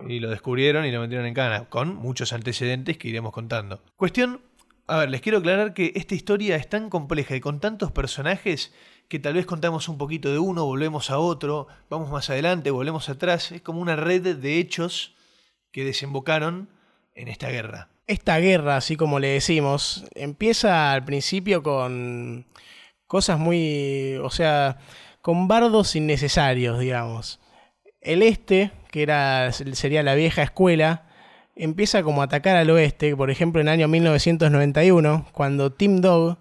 [0.06, 3.82] Y lo descubrieron y lo metieron en cana, con muchos antecedentes que iremos contando.
[3.96, 4.42] Cuestión,
[4.86, 8.74] a ver, les quiero aclarar que esta historia es tan compleja y con tantos personajes
[9.08, 13.08] que tal vez contamos un poquito de uno, volvemos a otro, vamos más adelante, volvemos
[13.08, 13.50] atrás.
[13.52, 15.16] Es como una red de hechos
[15.72, 16.68] que desembocaron
[17.14, 17.88] en esta guerra.
[18.06, 22.46] Esta guerra, así como le decimos, empieza al principio con
[23.06, 24.78] cosas muy, o sea,
[25.22, 27.40] con bardos innecesarios, digamos.
[28.00, 31.04] El este, que era, sería la vieja escuela,
[31.56, 36.38] empieza como a atacar al oeste, por ejemplo en el año 1991, cuando Tim Dog,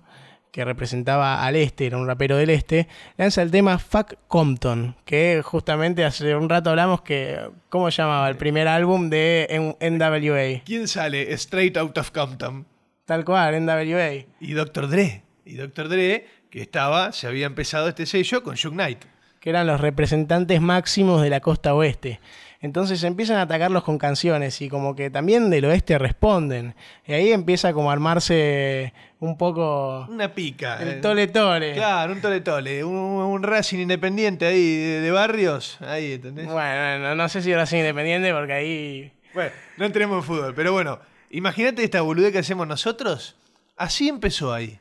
[0.51, 5.41] que representaba al este, era un rapero del este, lanza el tema Fuck Compton, que
[5.43, 8.27] justamente hace un rato hablamos que, ¿cómo llamaba?
[8.29, 10.63] El primer álbum de NWA.
[10.65, 12.65] ¿Quién sale straight out of Compton?
[13.05, 14.25] Tal cual, NWA.
[14.39, 14.87] Y Dr.
[14.87, 15.23] Dre.
[15.45, 15.89] Y Dr.
[15.89, 19.05] Dre, que estaba, se había empezado este sello con Shook Knight.
[19.39, 22.19] Que eran los representantes máximos de la costa oeste.
[22.61, 26.75] Entonces empiezan a atacarlos con canciones y como que también del oeste responden.
[27.07, 30.81] Y ahí empieza como a armarse un poco Una pica.
[30.81, 30.93] el eh.
[30.95, 31.73] tole tole.
[31.73, 32.83] Claro, un tole tole.
[32.83, 35.77] Un, un Racing independiente ahí de, de barrios.
[35.79, 36.47] Ahí, ¿entendés?
[36.47, 39.13] Bueno, no, no sé si sí independiente porque ahí...
[39.33, 40.99] Bueno, no entremos en fútbol, pero bueno,
[41.29, 43.37] imagínate esta boludez que hacemos nosotros.
[43.77, 44.79] Así empezó ahí.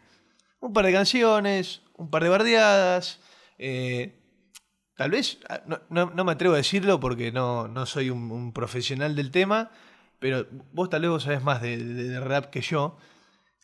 [0.59, 3.21] Un par de canciones, un par de bardeadas.
[3.59, 4.11] eh,
[4.99, 5.81] tal vez, ah, no,
[6.13, 9.71] no- me atrevo a decirlo porque no, no soy un, profesional del tema,
[10.19, 12.99] pero vos tal vez vos sabés más de, rap que yo.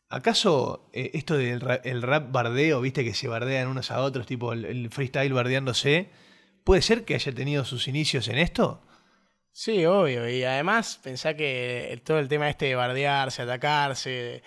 [0.08, 4.26] ¿Acaso eh, esto del ra- el rap bardeo, viste que se bardean unos a otros,
[4.26, 6.08] tipo el, el freestyle bardeándose,
[6.62, 8.80] puede ser que haya tenido sus inicios en esto?
[9.50, 10.28] Sí, obvio.
[10.28, 14.44] Y además pensá que todo el tema este de bardearse, atacarse,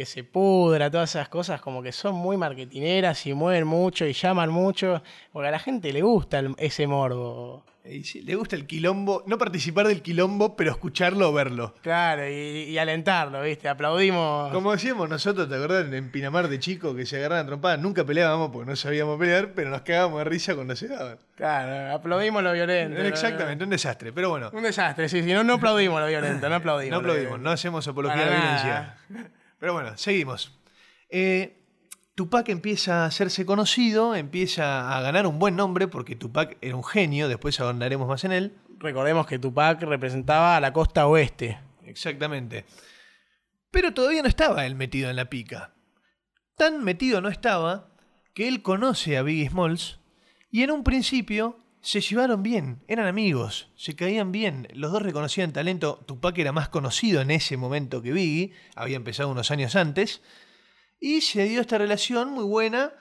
[0.00, 4.14] que se pudra, todas esas cosas como que son muy marketineras y mueven mucho y
[4.14, 7.66] llaman mucho, porque a la gente le gusta el- ese morbo.
[7.84, 11.74] Le gusta el quilombo, no participar del quilombo, pero escucharlo o verlo.
[11.82, 13.68] Claro, y, y alentarlo, ¿viste?
[13.68, 14.52] Aplaudimos.
[14.52, 17.80] Como decíamos nosotros, ¿te acordás en Pinamar de chico que se agarraban trompadas?
[17.80, 21.18] Nunca peleábamos porque no sabíamos pelear, pero nos cagábamos de risa cuando se daban.
[21.36, 23.00] Claro, aplaudimos lo violento.
[23.02, 24.12] Exactamente, un desastre.
[24.12, 26.92] Pero bueno, Un desastre, sí, sí, no, no aplaudimos lo violento, no aplaudimos.
[26.92, 28.96] no aplaudimos, no hacemos apología a la violencia.
[29.60, 30.58] Pero bueno, seguimos.
[31.10, 31.58] Eh,
[32.14, 36.84] Tupac empieza a hacerse conocido, empieza a ganar un buen nombre, porque Tupac era un
[36.84, 38.56] genio, después ahondaremos más en él.
[38.78, 41.60] Recordemos que Tupac representaba a la costa oeste.
[41.84, 42.64] Exactamente.
[43.70, 45.74] Pero todavía no estaba él metido en la pica.
[46.56, 47.90] Tan metido no estaba
[48.34, 50.00] que él conoce a Biggie Smalls
[50.50, 55.52] y en un principio se llevaron bien, eran amigos, se caían bien, los dos reconocían
[55.52, 56.02] talento.
[56.06, 60.22] Tupac era más conocido en ese momento que Biggie, había empezado unos años antes,
[61.00, 62.92] y se dio esta relación muy buena.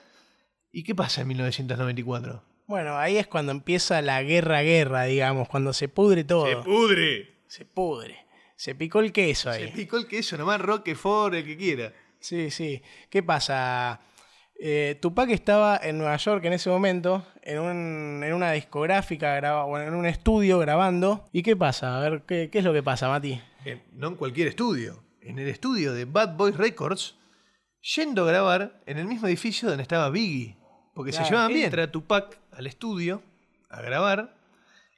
[0.72, 2.44] ¿Y qué pasa en 1994?
[2.68, 6.46] Bueno, ahí es cuando empieza la guerra-guerra, digamos, cuando se pudre todo.
[6.46, 7.40] ¡Se pudre!
[7.48, 8.26] Se pudre.
[8.56, 9.66] Se picó el queso ahí.
[9.66, 11.94] Se picó el queso nomás, Roquefort, el que quiera.
[12.20, 12.82] Sí, sí.
[13.10, 14.00] ¿Qué pasa?
[14.62, 19.64] Eh, Tupac estaba en Nueva York en ese momento, en, un- en una discográfica, graba-
[19.66, 21.26] bueno, en un estudio grabando.
[21.32, 21.98] ¿Y qué pasa?
[21.98, 23.42] A ver, ¿qué, qué es lo que pasa, Mati?
[23.94, 27.16] no en cualquier estudio, en el estudio de Bad Boys Records,
[27.96, 30.58] yendo a grabar en el mismo edificio donde estaba Biggie.
[30.96, 31.26] Porque Claro.
[31.26, 31.66] se llevaban bien.
[31.66, 33.22] Entra Tupac al estudio
[33.70, 34.36] a grabar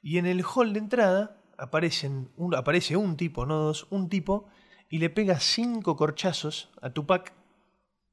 [0.02, 4.48] y en el hall de entrada aparecen un, aparece un tipo, no dos, un tipo,
[4.88, 7.32] y le pega cinco corchazos a Tupac,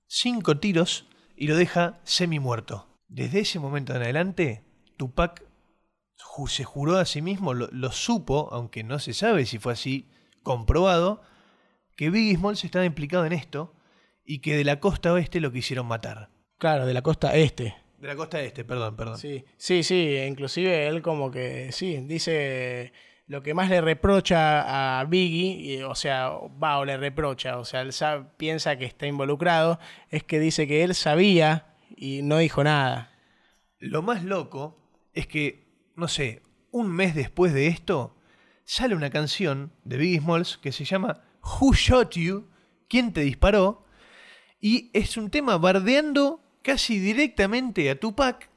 [0.08, 1.08] cinco tiros,
[1.40, 2.86] y lo deja semi muerto.
[3.08, 4.66] Desde ese momento en adelante,
[4.98, 5.48] Tupac
[6.48, 10.10] se juró a sí mismo, lo, lo supo, aunque no se sabe si fue así,
[10.44, 11.22] comprobado,
[11.96, 13.74] que Biggie Smalls estaba implicado en esto
[14.26, 16.30] y que de la costa oeste lo quisieron matar.
[16.58, 17.74] Claro, de la costa este.
[18.00, 19.18] De la costa este, perdón, perdón.
[19.18, 20.18] Sí, sí, sí.
[20.18, 22.92] Inclusive él como que, sí, dice
[23.30, 27.82] lo que más le reprocha a Biggie, o sea, va o le reprocha, o sea,
[27.82, 32.64] él sa- piensa que está involucrado, es que dice que él sabía y no dijo
[32.64, 33.12] nada.
[33.78, 34.76] Lo más loco
[35.14, 38.18] es que, no sé, un mes después de esto,
[38.66, 42.48] sale una canción de Biggie Smalls que se llama Who Shot You?
[42.88, 43.86] ¿Quién te disparó?
[44.60, 48.49] Y es un tema bardeando casi directamente a Tupac.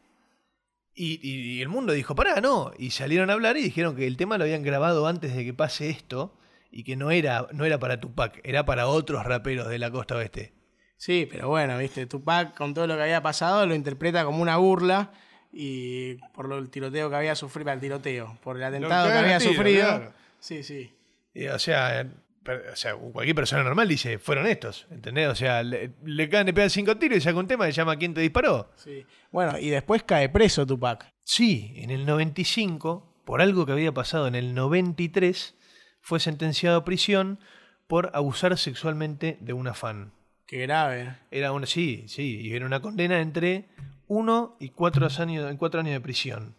[0.94, 2.72] Y, y- y el mundo dijo, pará, no.
[2.78, 5.54] Y salieron a hablar y dijeron que el tema lo habían grabado antes de que
[5.54, 6.36] pase esto.
[6.70, 10.16] Y que no era, no era para Tupac, era para otros raperos de la costa
[10.16, 10.54] oeste.
[10.96, 14.56] Sí, pero bueno, viste, Tupac con todo lo que había pasado lo interpreta como una
[14.56, 15.10] burla
[15.52, 19.38] y por lo, el tiroteo que había sufrido, el tiroteo, por el atentado que había
[19.38, 19.82] tiro, sufrido.
[19.86, 20.12] claro.
[20.40, 20.90] Sí, sí.
[21.34, 22.10] Eh, o, sea,
[22.44, 25.28] o sea, cualquier persona normal dice, fueron estos, ¿entendés?
[25.28, 27.92] O sea, le, le cagan de pegar cinco tiros y saca un tema y llama
[27.92, 28.70] a quién te disparó.
[28.76, 29.04] sí.
[29.30, 31.10] Bueno, y después cae preso Tupac.
[31.24, 35.54] Sí, en el 95, por algo que había pasado en el 93,
[36.00, 37.38] fue sentenciado a prisión
[37.86, 40.12] por abusar sexualmente de una fan.
[40.46, 41.16] Qué grave.
[41.30, 43.68] Era una, sí, sí, y era una condena entre
[44.06, 46.56] uno y cuatro años, cuatro años de prisión.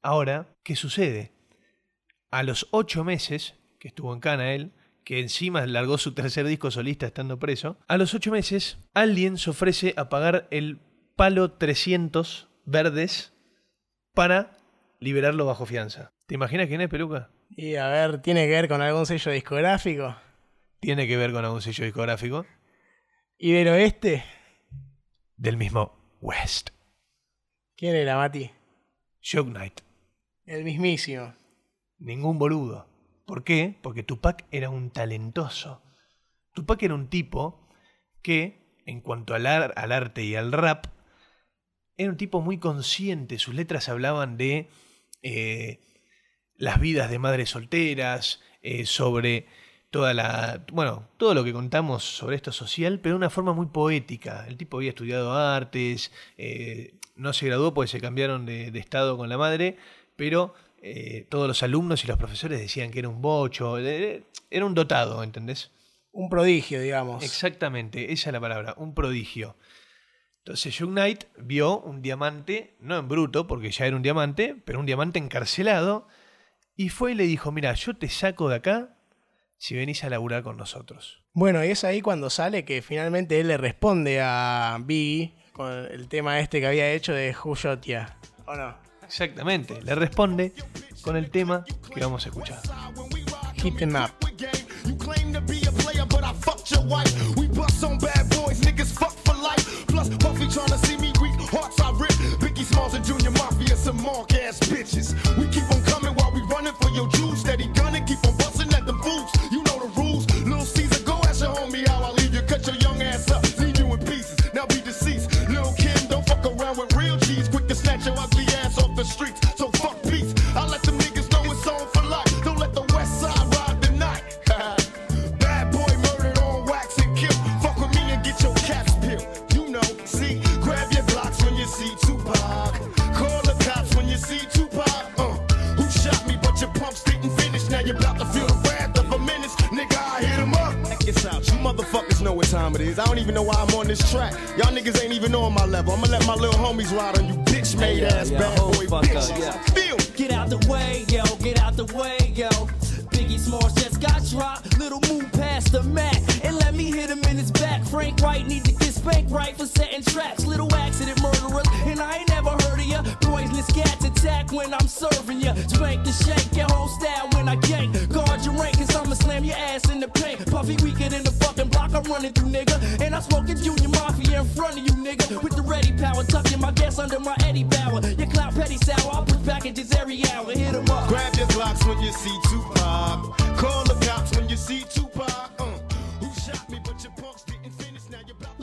[0.00, 1.32] Ahora, ¿qué sucede?
[2.30, 4.72] A los ocho meses que estuvo en cana él,
[5.04, 9.50] que encima largó su tercer disco solista estando preso, a los ocho meses alguien se
[9.50, 10.80] ofrece a pagar el
[11.16, 13.32] palo 300 verdes
[14.14, 14.56] para
[15.00, 16.12] liberarlo bajo fianza.
[16.26, 17.30] ¿Te imaginas quién es, Peluca?
[17.50, 20.16] Y a ver, ¿tiene que ver con algún sello discográfico?
[20.80, 22.46] Tiene que ver con algún sello discográfico
[23.38, 24.24] ¿Ibero este?
[25.36, 26.70] del mismo West.
[27.76, 28.50] ¿Quién era, Mati?
[29.20, 29.80] Shock Knight.
[30.46, 31.34] El mismísimo.
[31.98, 32.86] Ningún boludo.
[33.24, 33.78] ¿Por qué?
[33.82, 35.82] Porque Tupac era un talentoso.
[36.54, 37.68] Tupac era un tipo
[38.22, 40.86] que, en cuanto al, ar- al arte y al rap,
[41.96, 43.38] era un tipo muy consciente.
[43.38, 44.68] Sus letras hablaban de
[45.22, 45.80] eh,
[46.56, 49.46] las vidas de madres solteras, eh, sobre
[49.90, 50.64] toda la.
[50.72, 54.46] Bueno, todo lo que contamos sobre esto social, pero de una forma muy poética.
[54.48, 59.28] El tipo había estudiado artes, eh, no se graduó porque se cambiaron de estado con
[59.28, 59.76] la madre,
[60.16, 60.54] pero
[60.86, 64.74] eh, todos los alumnos y los profesores decían que era un bocho, eh, era un
[64.74, 65.70] dotado, ¿entendés?
[66.12, 67.24] Un prodigio, digamos.
[67.24, 69.56] Exactamente, esa es la palabra, un prodigio.
[70.40, 74.78] Entonces Young Knight vio un diamante, no en bruto, porque ya era un diamante, pero
[74.78, 76.06] un diamante encarcelado,
[76.76, 78.98] y fue y le dijo, mira, yo te saco de acá
[79.56, 81.24] si venís a laburar con nosotros.
[81.32, 86.08] Bueno, y es ahí cuando sale que finalmente él le responde a Biggie con el
[86.08, 87.34] tema este que había hecho de
[87.86, 88.18] Ya.
[88.44, 88.83] ¿O no?
[89.06, 90.52] Exactamente, le responde
[91.02, 92.60] con el tema que vamos a escuchar.
[93.54, 94.10] Hit 'em up.
[94.86, 95.84] You claim to be a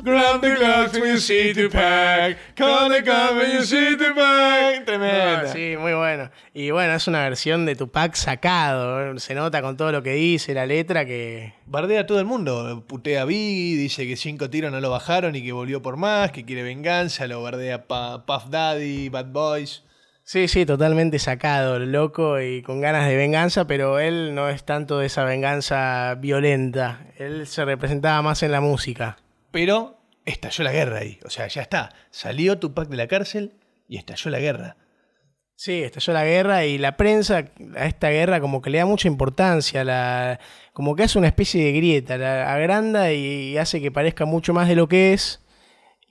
[0.04, 2.36] Grab the glass when you see Tupac.
[2.56, 4.84] Call the cops when you see Tupac.
[4.84, 5.42] Tremenda.
[5.42, 6.32] Ah, sí, muy bueno.
[6.56, 9.14] Y bueno, es una versión de Tupac sacado.
[9.14, 9.20] ¿eh?
[9.20, 12.84] Se nota con todo lo que dice, la letra, que Bardea a todo el mundo.
[12.88, 16.32] Putea a Biggie, dice que cinco tiros no lo bajaron y que volvió por más,
[16.32, 17.28] que quiere venganza.
[17.28, 19.84] Lo bardea pa Puff Daddy, Bad Boys.
[20.24, 25.00] Sí, sí, totalmente sacado, loco y con ganas de venganza, pero él no es tanto
[25.00, 27.08] de esa venganza violenta.
[27.18, 29.18] Él se representaba más en la música.
[29.52, 31.20] Pero estalló la guerra ahí.
[31.26, 31.94] O sea, ya está.
[32.12, 33.54] Salió Tupac de la cárcel
[33.88, 34.78] y estalló la guerra.
[35.56, 39.08] Sí, estalló la guerra y la prensa a esta guerra como que le da mucha
[39.08, 40.40] importancia, la,
[40.74, 44.68] como que hace una especie de grieta, la agranda y hace que parezca mucho más
[44.68, 45.40] de lo que es.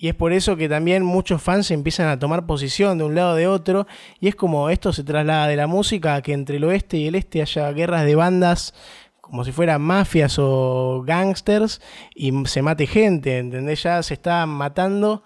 [0.03, 3.35] Y es por eso que también muchos fans empiezan a tomar posición de un lado
[3.35, 3.87] de otro.
[4.19, 7.07] Y es como esto se traslada de la música a que entre el oeste y
[7.09, 8.73] el este haya guerras de bandas
[9.21, 11.83] como si fueran mafias o gangsters
[12.15, 13.83] y se mate gente, ¿entendés?
[13.83, 15.23] Ya se está matando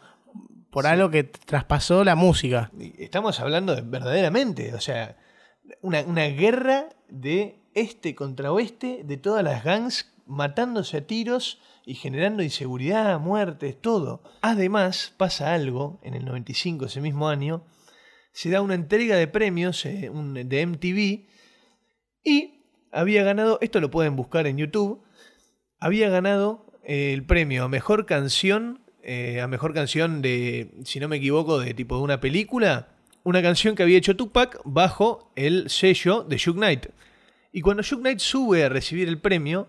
[0.70, 2.72] por algo que traspasó la música.
[2.98, 5.16] Estamos hablando de, verdaderamente, o sea,
[5.82, 11.94] una, una guerra de este contra oeste, de todas las gangs matándose a tiros y
[11.94, 14.22] generando inseguridad, muertes, todo.
[14.40, 17.64] Además, pasa algo en el 95, ese mismo año,
[18.32, 21.28] se da una entrega de premios eh, de MTV
[22.24, 25.02] y había ganado, esto lo pueden buscar en YouTube,
[25.78, 31.08] había ganado eh, el premio a mejor canción, eh, a mejor canción de, si no
[31.08, 32.88] me equivoco, de tipo de una película,
[33.22, 36.86] una canción que había hecho Tupac bajo el sello de Shook Knight.
[37.52, 39.68] Y cuando Shook Knight sube a recibir el premio,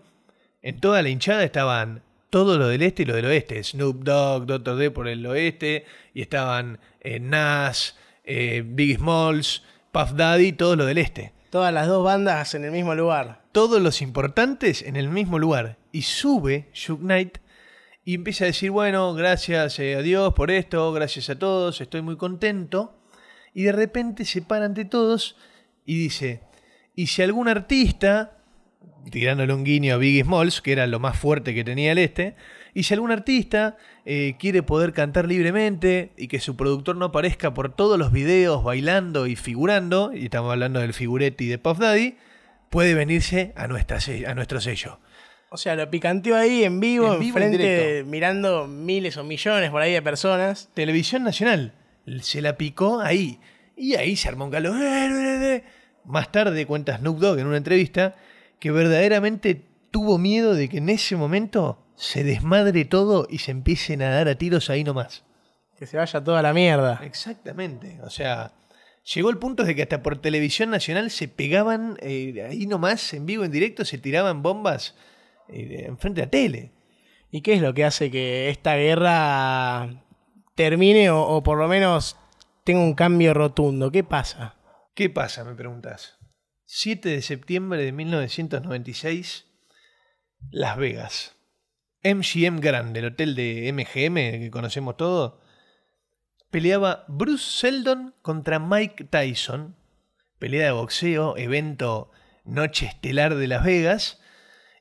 [0.66, 3.62] en toda la hinchada estaban todo lo del este y lo del oeste.
[3.62, 4.74] Snoop Dogg, Dr.
[4.74, 10.84] D por el oeste, y estaban eh, Nas, eh, Biggie Smalls, Puff Daddy, todo lo
[10.84, 13.42] del este Todas las dos bandas en el mismo lugar.
[13.52, 15.78] todos los importantes en el mismo lugar.
[15.92, 17.38] Y sube Shook Knight
[18.04, 22.02] y empieza a decir, bueno, gracias eh, a Dios por esto, gracias a todos, estoy
[22.02, 22.98] muy contento.
[23.54, 25.36] Y de repente se para ante todos
[25.84, 26.42] y dice,
[26.96, 28.35] y si algún artista,
[29.10, 32.34] tirándole un guiño a Biggie Smalls, que era lo más fuerte que tenía el este,
[32.74, 37.54] y si algún artista eh, quiere poder cantar libremente y que su productor no aparezca
[37.54, 42.16] por todos los videos bailando y figurando, y estamos hablando del figuretti de Puff Daddy,
[42.68, 44.98] puede venirse a, nuestra, a nuestro sello.
[45.48, 49.70] O sea, lo picanteó ahí en vivo, En vivo, en enfrente, mirando miles o millones
[49.70, 50.68] por ahí de personas.
[50.74, 51.72] Televisión Nacional
[52.20, 53.40] se la picó ahí.
[53.76, 54.74] Y ahí se armó un calor.
[56.04, 58.14] Más tarde cuenta Snoop Dogg en una entrevista
[58.58, 64.02] que verdaderamente tuvo miedo de que en ese momento se desmadre todo y se empiecen
[64.02, 65.24] a dar a tiros ahí nomás.
[65.78, 67.00] Que se vaya toda la mierda.
[67.02, 67.98] Exactamente.
[68.02, 68.52] O sea,
[69.14, 73.26] llegó el punto de que hasta por televisión nacional se pegaban eh, ahí nomás, en
[73.26, 74.94] vivo, en directo, se tiraban bombas
[75.48, 76.72] eh, enfrente de la tele.
[77.30, 80.04] ¿Y qué es lo que hace que esta guerra
[80.54, 82.16] termine o, o por lo menos
[82.64, 83.90] tenga un cambio rotundo?
[83.90, 84.56] ¿Qué pasa?
[84.94, 86.16] ¿Qué pasa, me preguntas?
[86.66, 89.46] 7 de septiembre de 1996,
[90.50, 91.36] Las Vegas.
[92.02, 95.40] MGM Grand, el hotel de MGM que conocemos todo,
[96.50, 99.76] peleaba Bruce Seldon contra Mike Tyson.
[100.38, 102.10] Pelea de boxeo, evento
[102.44, 104.20] noche estelar de Las Vegas.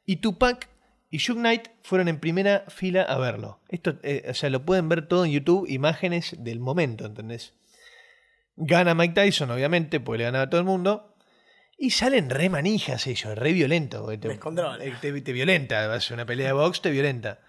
[0.05, 0.69] Y Tupac
[1.11, 3.59] y Shook Knight fueron en primera fila a verlo.
[3.69, 7.53] Esto, eh, o sea, lo pueden ver todo en YouTube, imágenes del momento, ¿entendés?
[8.55, 11.14] Gana Mike Tyson, obviamente, porque le ganaba a todo el mundo.
[11.77, 14.07] Y salen re manijas ellos, re violentos.
[14.19, 17.39] Te, eh, te, te violenta, a una pelea de box, te violenta.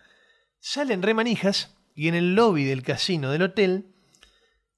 [0.59, 3.95] Salen re manijas y en el lobby del casino del hotel,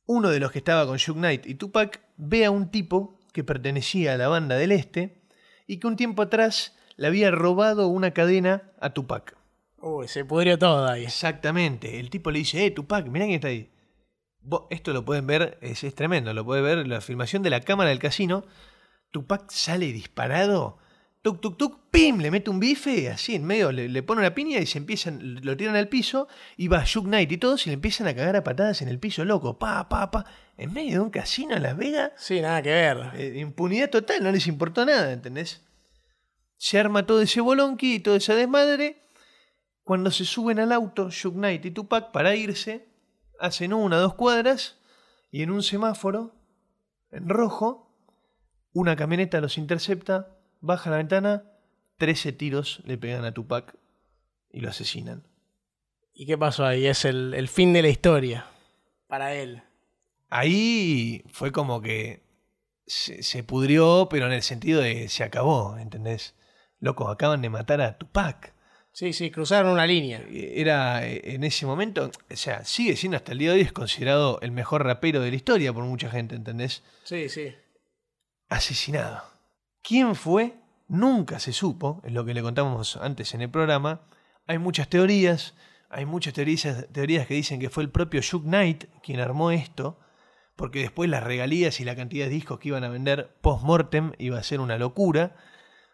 [0.07, 3.44] uno de los que estaba con Shook Knight y Tupac ve a un tipo que
[3.44, 5.22] pertenecía a la banda del este
[5.66, 9.36] y que un tiempo atrás le había robado una cadena a Tupac.
[9.80, 11.05] Uy, se pudrió todo ahí.
[11.05, 12.01] Exactamente.
[12.01, 13.70] El tipo le dice, eh, Tupac, mirá quién está ahí.
[14.70, 17.90] Esto lo pueden ver, es, es tremendo, lo puede ver la filmación de la cámara
[17.90, 18.44] del casino.
[19.11, 20.78] Tupac sale disparado,
[21.22, 24.34] tuk, tuk, tuk, pim, le mete un bife, así en medio, le, le pone una
[24.34, 27.70] piña y se empiezan, lo tiran al piso, y va Shook Knight y todos y
[27.70, 30.92] le empiezan a cagar a patadas en el piso, loco, pa, pa, pa, en medio
[30.92, 32.12] de un casino en Las Vegas.
[32.16, 33.12] Sí, nada que ver.
[33.14, 35.64] Eh, impunidad total, no les importó nada, ¿entendés?
[36.56, 39.02] Se arma todo ese bolonqui y toda esa desmadre.
[39.84, 42.88] Cuando se suben al auto, Shook Knight y Tupac, para irse,
[43.40, 44.76] hacen una o dos cuadras
[45.30, 46.34] y en un semáforo,
[47.11, 47.88] en rojo,
[48.78, 50.28] una camioneta los intercepta,
[50.60, 51.42] baja la ventana,
[51.96, 53.76] 13 tiros le pegan a Tupac
[54.52, 55.26] y lo asesinan.
[56.14, 56.86] ¿Y qué pasó ahí?
[56.86, 58.46] Es el, el fin de la historia.
[59.08, 59.62] Para él.
[60.30, 62.22] Ahí fue como que
[62.86, 66.36] se, se pudrió, pero en el sentido de se acabó, ¿entendés?
[66.78, 68.54] Loco, acaban de matar a Tupac.
[68.92, 70.24] Sí, sí, cruzaron una línea.
[70.30, 73.72] Era eh, en ese momento, o sea, sigue siendo hasta el día de hoy, es
[73.72, 76.84] considerado el mejor rapero de la historia por mucha gente, ¿entendés?
[77.02, 77.54] Sí, sí.
[78.49, 79.22] Asesinado.
[79.82, 80.55] ¿Quién fue?
[80.88, 84.01] Nunca se supo, es lo que le contamos antes en el programa.
[84.46, 85.55] Hay muchas teorías,
[85.90, 89.99] hay muchas teorías, teorías que dicen que fue el propio Shook Knight quien armó esto,
[90.57, 94.38] porque después las regalías y la cantidad de discos que iban a vender post-mortem iba
[94.38, 95.36] a ser una locura.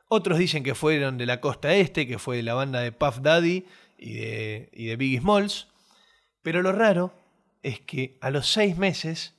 [0.07, 3.67] Otros dicen que fueron de la costa este, que fue la banda de Puff Daddy
[3.99, 5.67] y de, y de Biggie Smalls.
[6.43, 7.13] Pero lo raro
[7.65, 9.35] es que a los seis meses,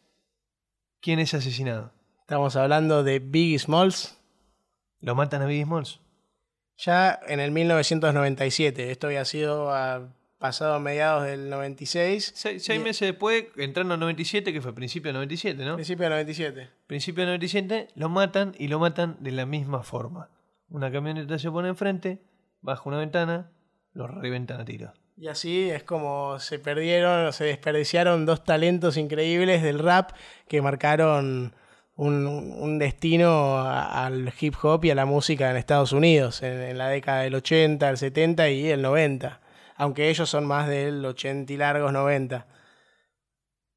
[0.99, 1.94] ¿quién es asesinado?
[2.25, 4.17] Estamos hablando de Biggie Smalls.
[4.99, 5.99] ¿Lo matan a Biggie Smalls?
[6.77, 8.89] Ya en el 1997.
[8.89, 10.09] Esto había sido a-
[10.39, 12.33] pasado a mediados del 96.
[12.35, 15.75] Se- seis Y- meses después, entrando en 97, que fue principio del 97, ¿no?
[15.75, 16.69] Principio del 97.
[16.87, 20.29] Principio del 97, lo matan y lo matan de la misma forma.
[20.69, 22.23] Una camioneta se pone enfrente,
[22.61, 23.51] baja una ventana,
[23.93, 24.93] lo reventan a tiro.
[25.15, 30.09] Y así es como se perdieron, se desperdiciaron dos talentos increíbles del rap
[30.47, 31.55] que marcaron
[31.95, 36.89] un, un destino al hip hop y a la música en Estados Unidos en, la
[36.89, 39.41] década del 80, el 70 y el 90.
[39.77, 42.47] Aunque ellos son más del 80 y largos 90.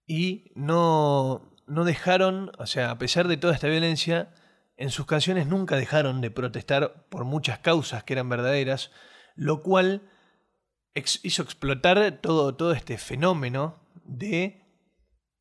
[0.06, 4.34] Y no, no dejaron, o sea, a pesar de toda esta violencia,
[4.76, 8.90] en sus canciones nunca dejaron de protestar por muchas causas que eran verdaderas,
[9.34, 10.08] lo cual
[10.94, 14.64] hizo explotar todo, todo este fenómeno de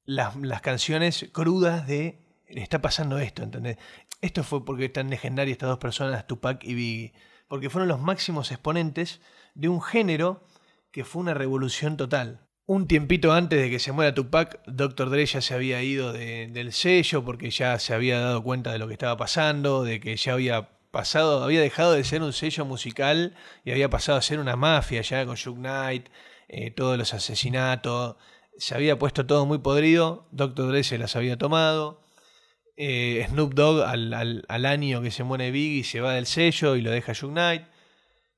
[0.03, 3.77] las, las canciones crudas de está pasando esto, ¿entendés?
[4.21, 7.13] Esto fue porque están legendarias estas dos personas, Tupac y Biggie,
[7.47, 9.21] porque fueron los máximos exponentes
[9.55, 10.43] de un género
[10.91, 12.41] que fue una revolución total.
[12.65, 15.09] Un tiempito antes de que se muera Tupac, Dr.
[15.09, 18.79] Dre ya se había ido de- del sello porque ya se había dado cuenta de
[18.79, 22.65] lo que estaba pasando, de que ya había pasado, había dejado de ser un sello
[22.65, 26.09] musical y había pasado a ser una mafia ya con Shook Knight,
[26.49, 28.15] eh, todos los asesinatos,
[28.57, 30.67] se había puesto todo muy podrido, Dr.
[30.69, 32.01] Dre se las había tomado.
[32.77, 36.75] Eh, Snoop Dogg al, al- al año que se muere Biggie se va del sello
[36.75, 37.63] y lo deja Shook Knight.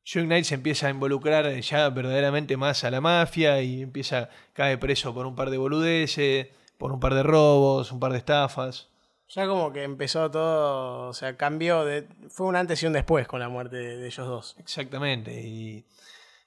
[0.06, 4.78] Shook Knight se empieza a involucrar ya verdaderamente más a la mafia y empieza, cae
[4.78, 8.88] preso por un par de boludeces, por un par de robos, un par de estafas.
[9.28, 12.08] Ya como que empezó todo, o sea, cambió de...
[12.30, 14.56] Fue un antes y un después con la muerte de, de ellos dos.
[14.58, 15.40] Exactamente.
[15.46, 15.86] Y,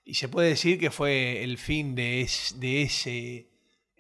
[0.05, 3.52] y se puede decir que fue el fin de, es- de ese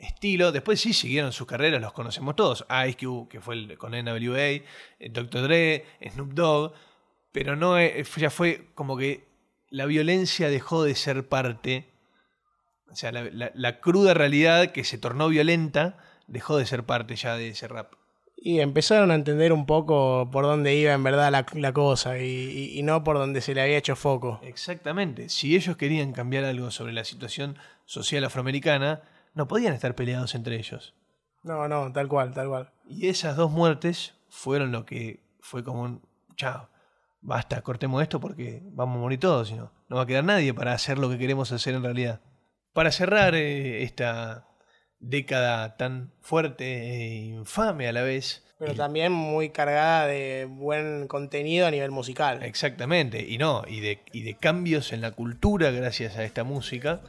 [0.02, 0.52] estilo.
[0.52, 2.66] Después sí siguieron sus carreras, los conocemos todos.
[2.86, 4.64] Ice Cube, que fue el, con NWA, eh,
[5.10, 5.42] Dr.
[5.42, 6.72] Dre, Snoop Dogg.
[7.32, 9.26] Pero no eh, ya fue como que
[9.70, 11.86] la violencia dejó de ser parte.
[12.90, 15.96] O sea, la, la- la cruda realidad que se tornó violenta
[16.26, 17.94] dejó de ser parte ya de ese rap.
[18.44, 22.24] Y empezaron a entender un poco por dónde iba en verdad la, la cosa y,
[22.26, 24.40] y- y no por donde se le había hecho foco.
[24.42, 25.28] Exactamente.
[25.28, 29.00] Si ellos querían cambiar algo sobre la situación social afroamericana,
[29.34, 30.94] no podían estar peleados entre ellos.
[31.42, 32.70] No, no, tal cual, tal cual.
[32.88, 36.02] Y esas dos muertes fueron lo que fue como un
[36.36, 36.68] chao.
[37.20, 40.72] Basta, cortemos esto porque vamos a morir todos, si no, va a quedar nadie para
[40.72, 42.20] hacer lo que queremos hacer en realidad.
[42.72, 44.48] Para cerrar eh, esta
[44.98, 48.44] década tan fuerte e infame a la vez.
[48.58, 52.42] Pero también muy cargada de buen contenido a nivel musical.
[52.42, 57.00] Exactamente, y no, y de, y de cambios en la cultura gracias a esta música.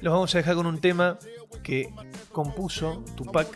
[0.00, 1.18] Los vamos a dejar con un tema
[1.62, 1.92] que
[2.32, 3.48] compuso Tupac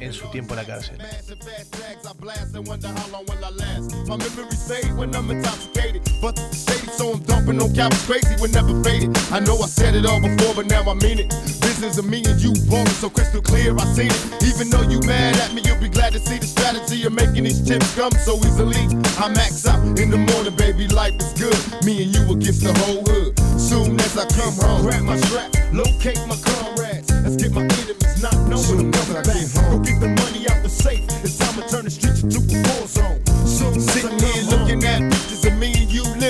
[0.00, 0.98] en su tiempo en la cárcel.
[0.98, 3.94] Massive fast tags I blast and wonder how long will I last.
[4.06, 8.36] My memories fade when I'm intoxicated, but the shady, so I'm dumping on cap crazy
[8.38, 9.16] when never faded.
[9.32, 11.30] I know I said it all before, but now I mean it.
[11.62, 14.44] Business of me and you ballin' so crystal clear, I seen it.
[14.44, 17.44] Even though you mad at me, you'll be glad to see the strategy of making
[17.44, 18.84] these chips come so easily.
[19.16, 21.58] I max out in the morning, baby, life is good.
[21.84, 23.32] Me and you against the whole hood.
[23.58, 27.10] Soon as I come home, grab my strap, locate my comrades.
[27.10, 29.34] Let's get my enemies not knowing Soon I'm as I coming back.
[29.34, 29.78] get home.
[29.78, 31.02] Go get the money out the safe.
[31.24, 33.18] It's time to turn the streets into a war zone.
[33.44, 34.37] Soon sitting here looking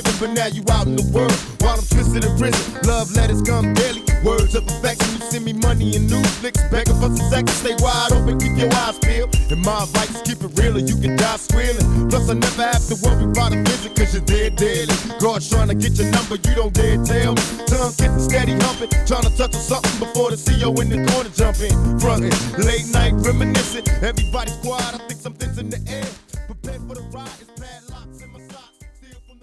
[0.04, 2.62] but now you out in the world while I'm twisted in prison.
[2.86, 4.02] Love letters come daily.
[4.22, 5.10] Words of affection.
[5.14, 7.54] You send me money and new flicks, begging for some seconds.
[7.54, 9.34] Stay wide open, keep your eyes peeled.
[9.50, 12.10] And my advice keep it real, or you can die squealing.
[12.10, 14.94] Plus, I never have to worry about a visit, cause you're dead daily.
[15.18, 17.42] God's trying to get your number, you don't dare tell me.
[17.66, 21.30] Tongue kissing, steady humping, trying to touch on something before the CEO in the corner
[21.34, 21.74] jumping.
[21.98, 23.86] Frontin', late night reminiscing.
[24.02, 26.06] Everybody's quiet, I think something's in the air.
[26.46, 27.87] Prepare for the ride, it's padlocks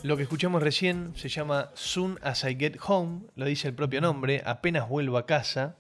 [0.05, 4.01] Lo que escuchamos recién se llama Soon as I Get Home, lo dice el propio
[4.01, 5.77] nombre, apenas vuelvo a casa.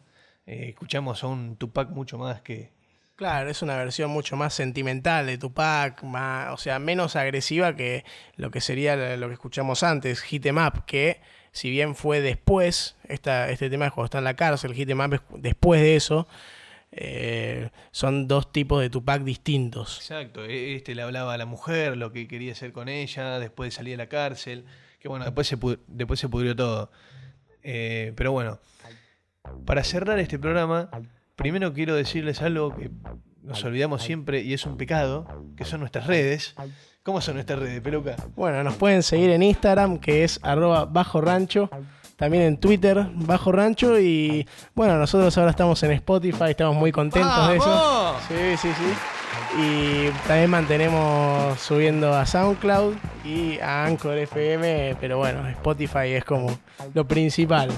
[0.47, 2.71] Eh, escuchamos a un Tupac mucho más que...
[3.15, 8.03] Claro, es una versión mucho más sentimental de Tupac, más, o sea, menos agresiva que
[8.35, 11.21] lo que sería lo que escuchamos antes, Hit 'em Up, que
[11.51, 15.01] si bien fue después, esta, este tema es cuando está en la cárcel, Hit 'em
[15.01, 16.27] Up es después de eso,
[16.91, 19.97] eh, son dos tipos de Tupac distintos.
[19.99, 23.67] Exacto, e- este le hablaba a la mujer, lo que quería hacer con ella, después
[23.67, 24.65] de salir de la cárcel,
[24.99, 26.91] que bueno, después se, pu- después se pudrió todo.
[27.63, 28.59] Eh, pero bueno,
[29.65, 30.89] para cerrar este programa,
[31.35, 32.89] primero quiero decirles algo que
[33.41, 36.55] nos olvidamos siempre y es un pecado, que son nuestras redes.
[37.03, 38.15] ¿Cómo son nuestras redes, peluca?
[38.35, 41.69] Bueno, nos pueden seguir en Instagram, que es arroba bajo rancho.
[42.15, 43.99] También en Twitter, bajo rancho.
[43.99, 48.15] Y bueno, nosotros ahora estamos en Spotify, estamos muy contentos de eso.
[48.27, 49.59] Sí, sí, sí.
[49.61, 54.97] Y también mantenemos subiendo a SoundCloud y a Anchor FM.
[54.99, 56.57] Pero bueno, Spotify es como
[56.93, 57.69] lo principal.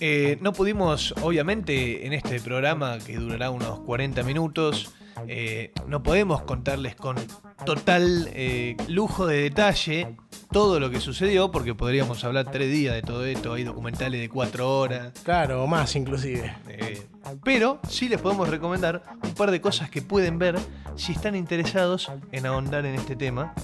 [0.00, 4.92] Eh, no pudimos, obviamente, en este programa que durará unos 40 minutos,
[5.28, 7.16] eh, no podemos contarles con
[7.64, 10.16] total eh, lujo de detalle
[10.50, 14.28] todo lo que sucedió, porque podríamos hablar tres días de todo esto, hay documentales de
[14.28, 16.54] cuatro horas, Claro, o más inclusive.
[16.68, 17.06] eh,
[17.44, 20.58] pero sí les podemos recomendar un par de cosas que pueden ver
[20.96, 23.54] si están interesados en ahondar en este tema,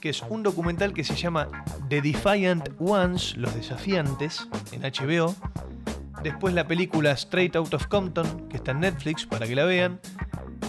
[0.00, 1.48] que es un documental que se llama
[1.88, 5.34] The Defiant Ones, Los Desafiantes, en HBO.
[6.24, 10.00] Después la película Straight Out of Compton, que está en Netflix para que la vean.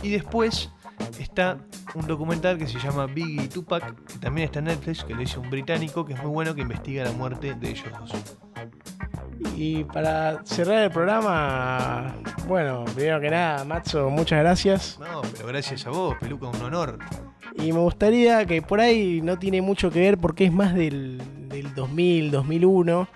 [0.03, 0.69] Y después
[1.17, 1.59] está
[1.93, 5.21] un documental que se llama Biggie y Tupac, que también está en Netflix, que lo
[5.21, 8.11] hizo un británico, que es muy bueno, que investiga la muerte de ellos dos.
[9.55, 12.13] Y para cerrar el programa,
[12.49, 14.99] bueno, primero que nada, Matzo, muchas gracias.
[14.99, 16.99] No, pero gracias a vos, Peluca, un honor.
[17.55, 21.21] Y me gustaría que por ahí no tiene mucho que ver porque es más del,
[21.47, 23.07] del 2000, 2001.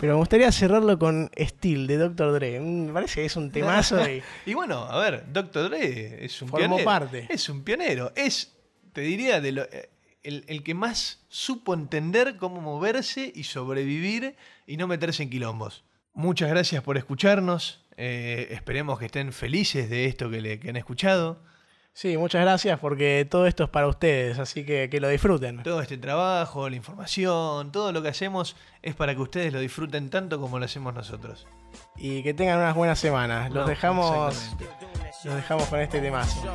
[0.00, 2.32] Pero me gustaría cerrarlo con Steel de Dr.
[2.32, 2.60] Dre.
[2.60, 6.42] Mm, Me parece que es un temazo y Y bueno, a ver, Doctor Dre es
[6.42, 6.84] un Formó pionero.
[6.84, 7.26] parte.
[7.30, 8.12] Es un pionero.
[8.16, 8.52] Es,
[8.92, 9.90] te diría, de lo- eh,
[10.22, 14.36] el, el que más supo entender cómo moverse y sobrevivir
[14.66, 15.84] y no meterse en quilombos.
[16.12, 17.84] Muchas gracias por escucharnos.
[17.96, 21.40] eh, esperemos que estén felices de esto que, le, que han escuchado.
[21.94, 25.62] Sí, muchas gracias porque todo esto es para ustedes, así que que lo disfruten.
[25.62, 30.10] Todo este trabajo, la información, todo lo que hacemos es para que ustedes lo disfruten
[30.10, 31.46] tanto como lo hacemos nosotros.
[31.96, 33.50] Y que tengan unas buenas semanas.
[33.50, 34.56] Los No, dejamos,
[35.24, 36.54] los dejamos con este temazo.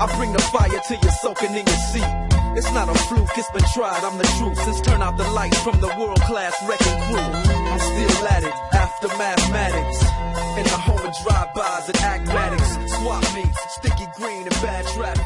[0.00, 2.12] I bring the fire till you're soaking in your seat.
[2.56, 4.58] It's not a fluke, it's been tried, I'm the truth.
[4.64, 7.28] Since turn out the lights from the world class wrecking crew.
[7.72, 9.98] I'm still at it, after mathematics.
[10.58, 12.94] In the home of drive-bys and acmatics.
[12.94, 15.23] Swap meets, sticky green and bad traffic.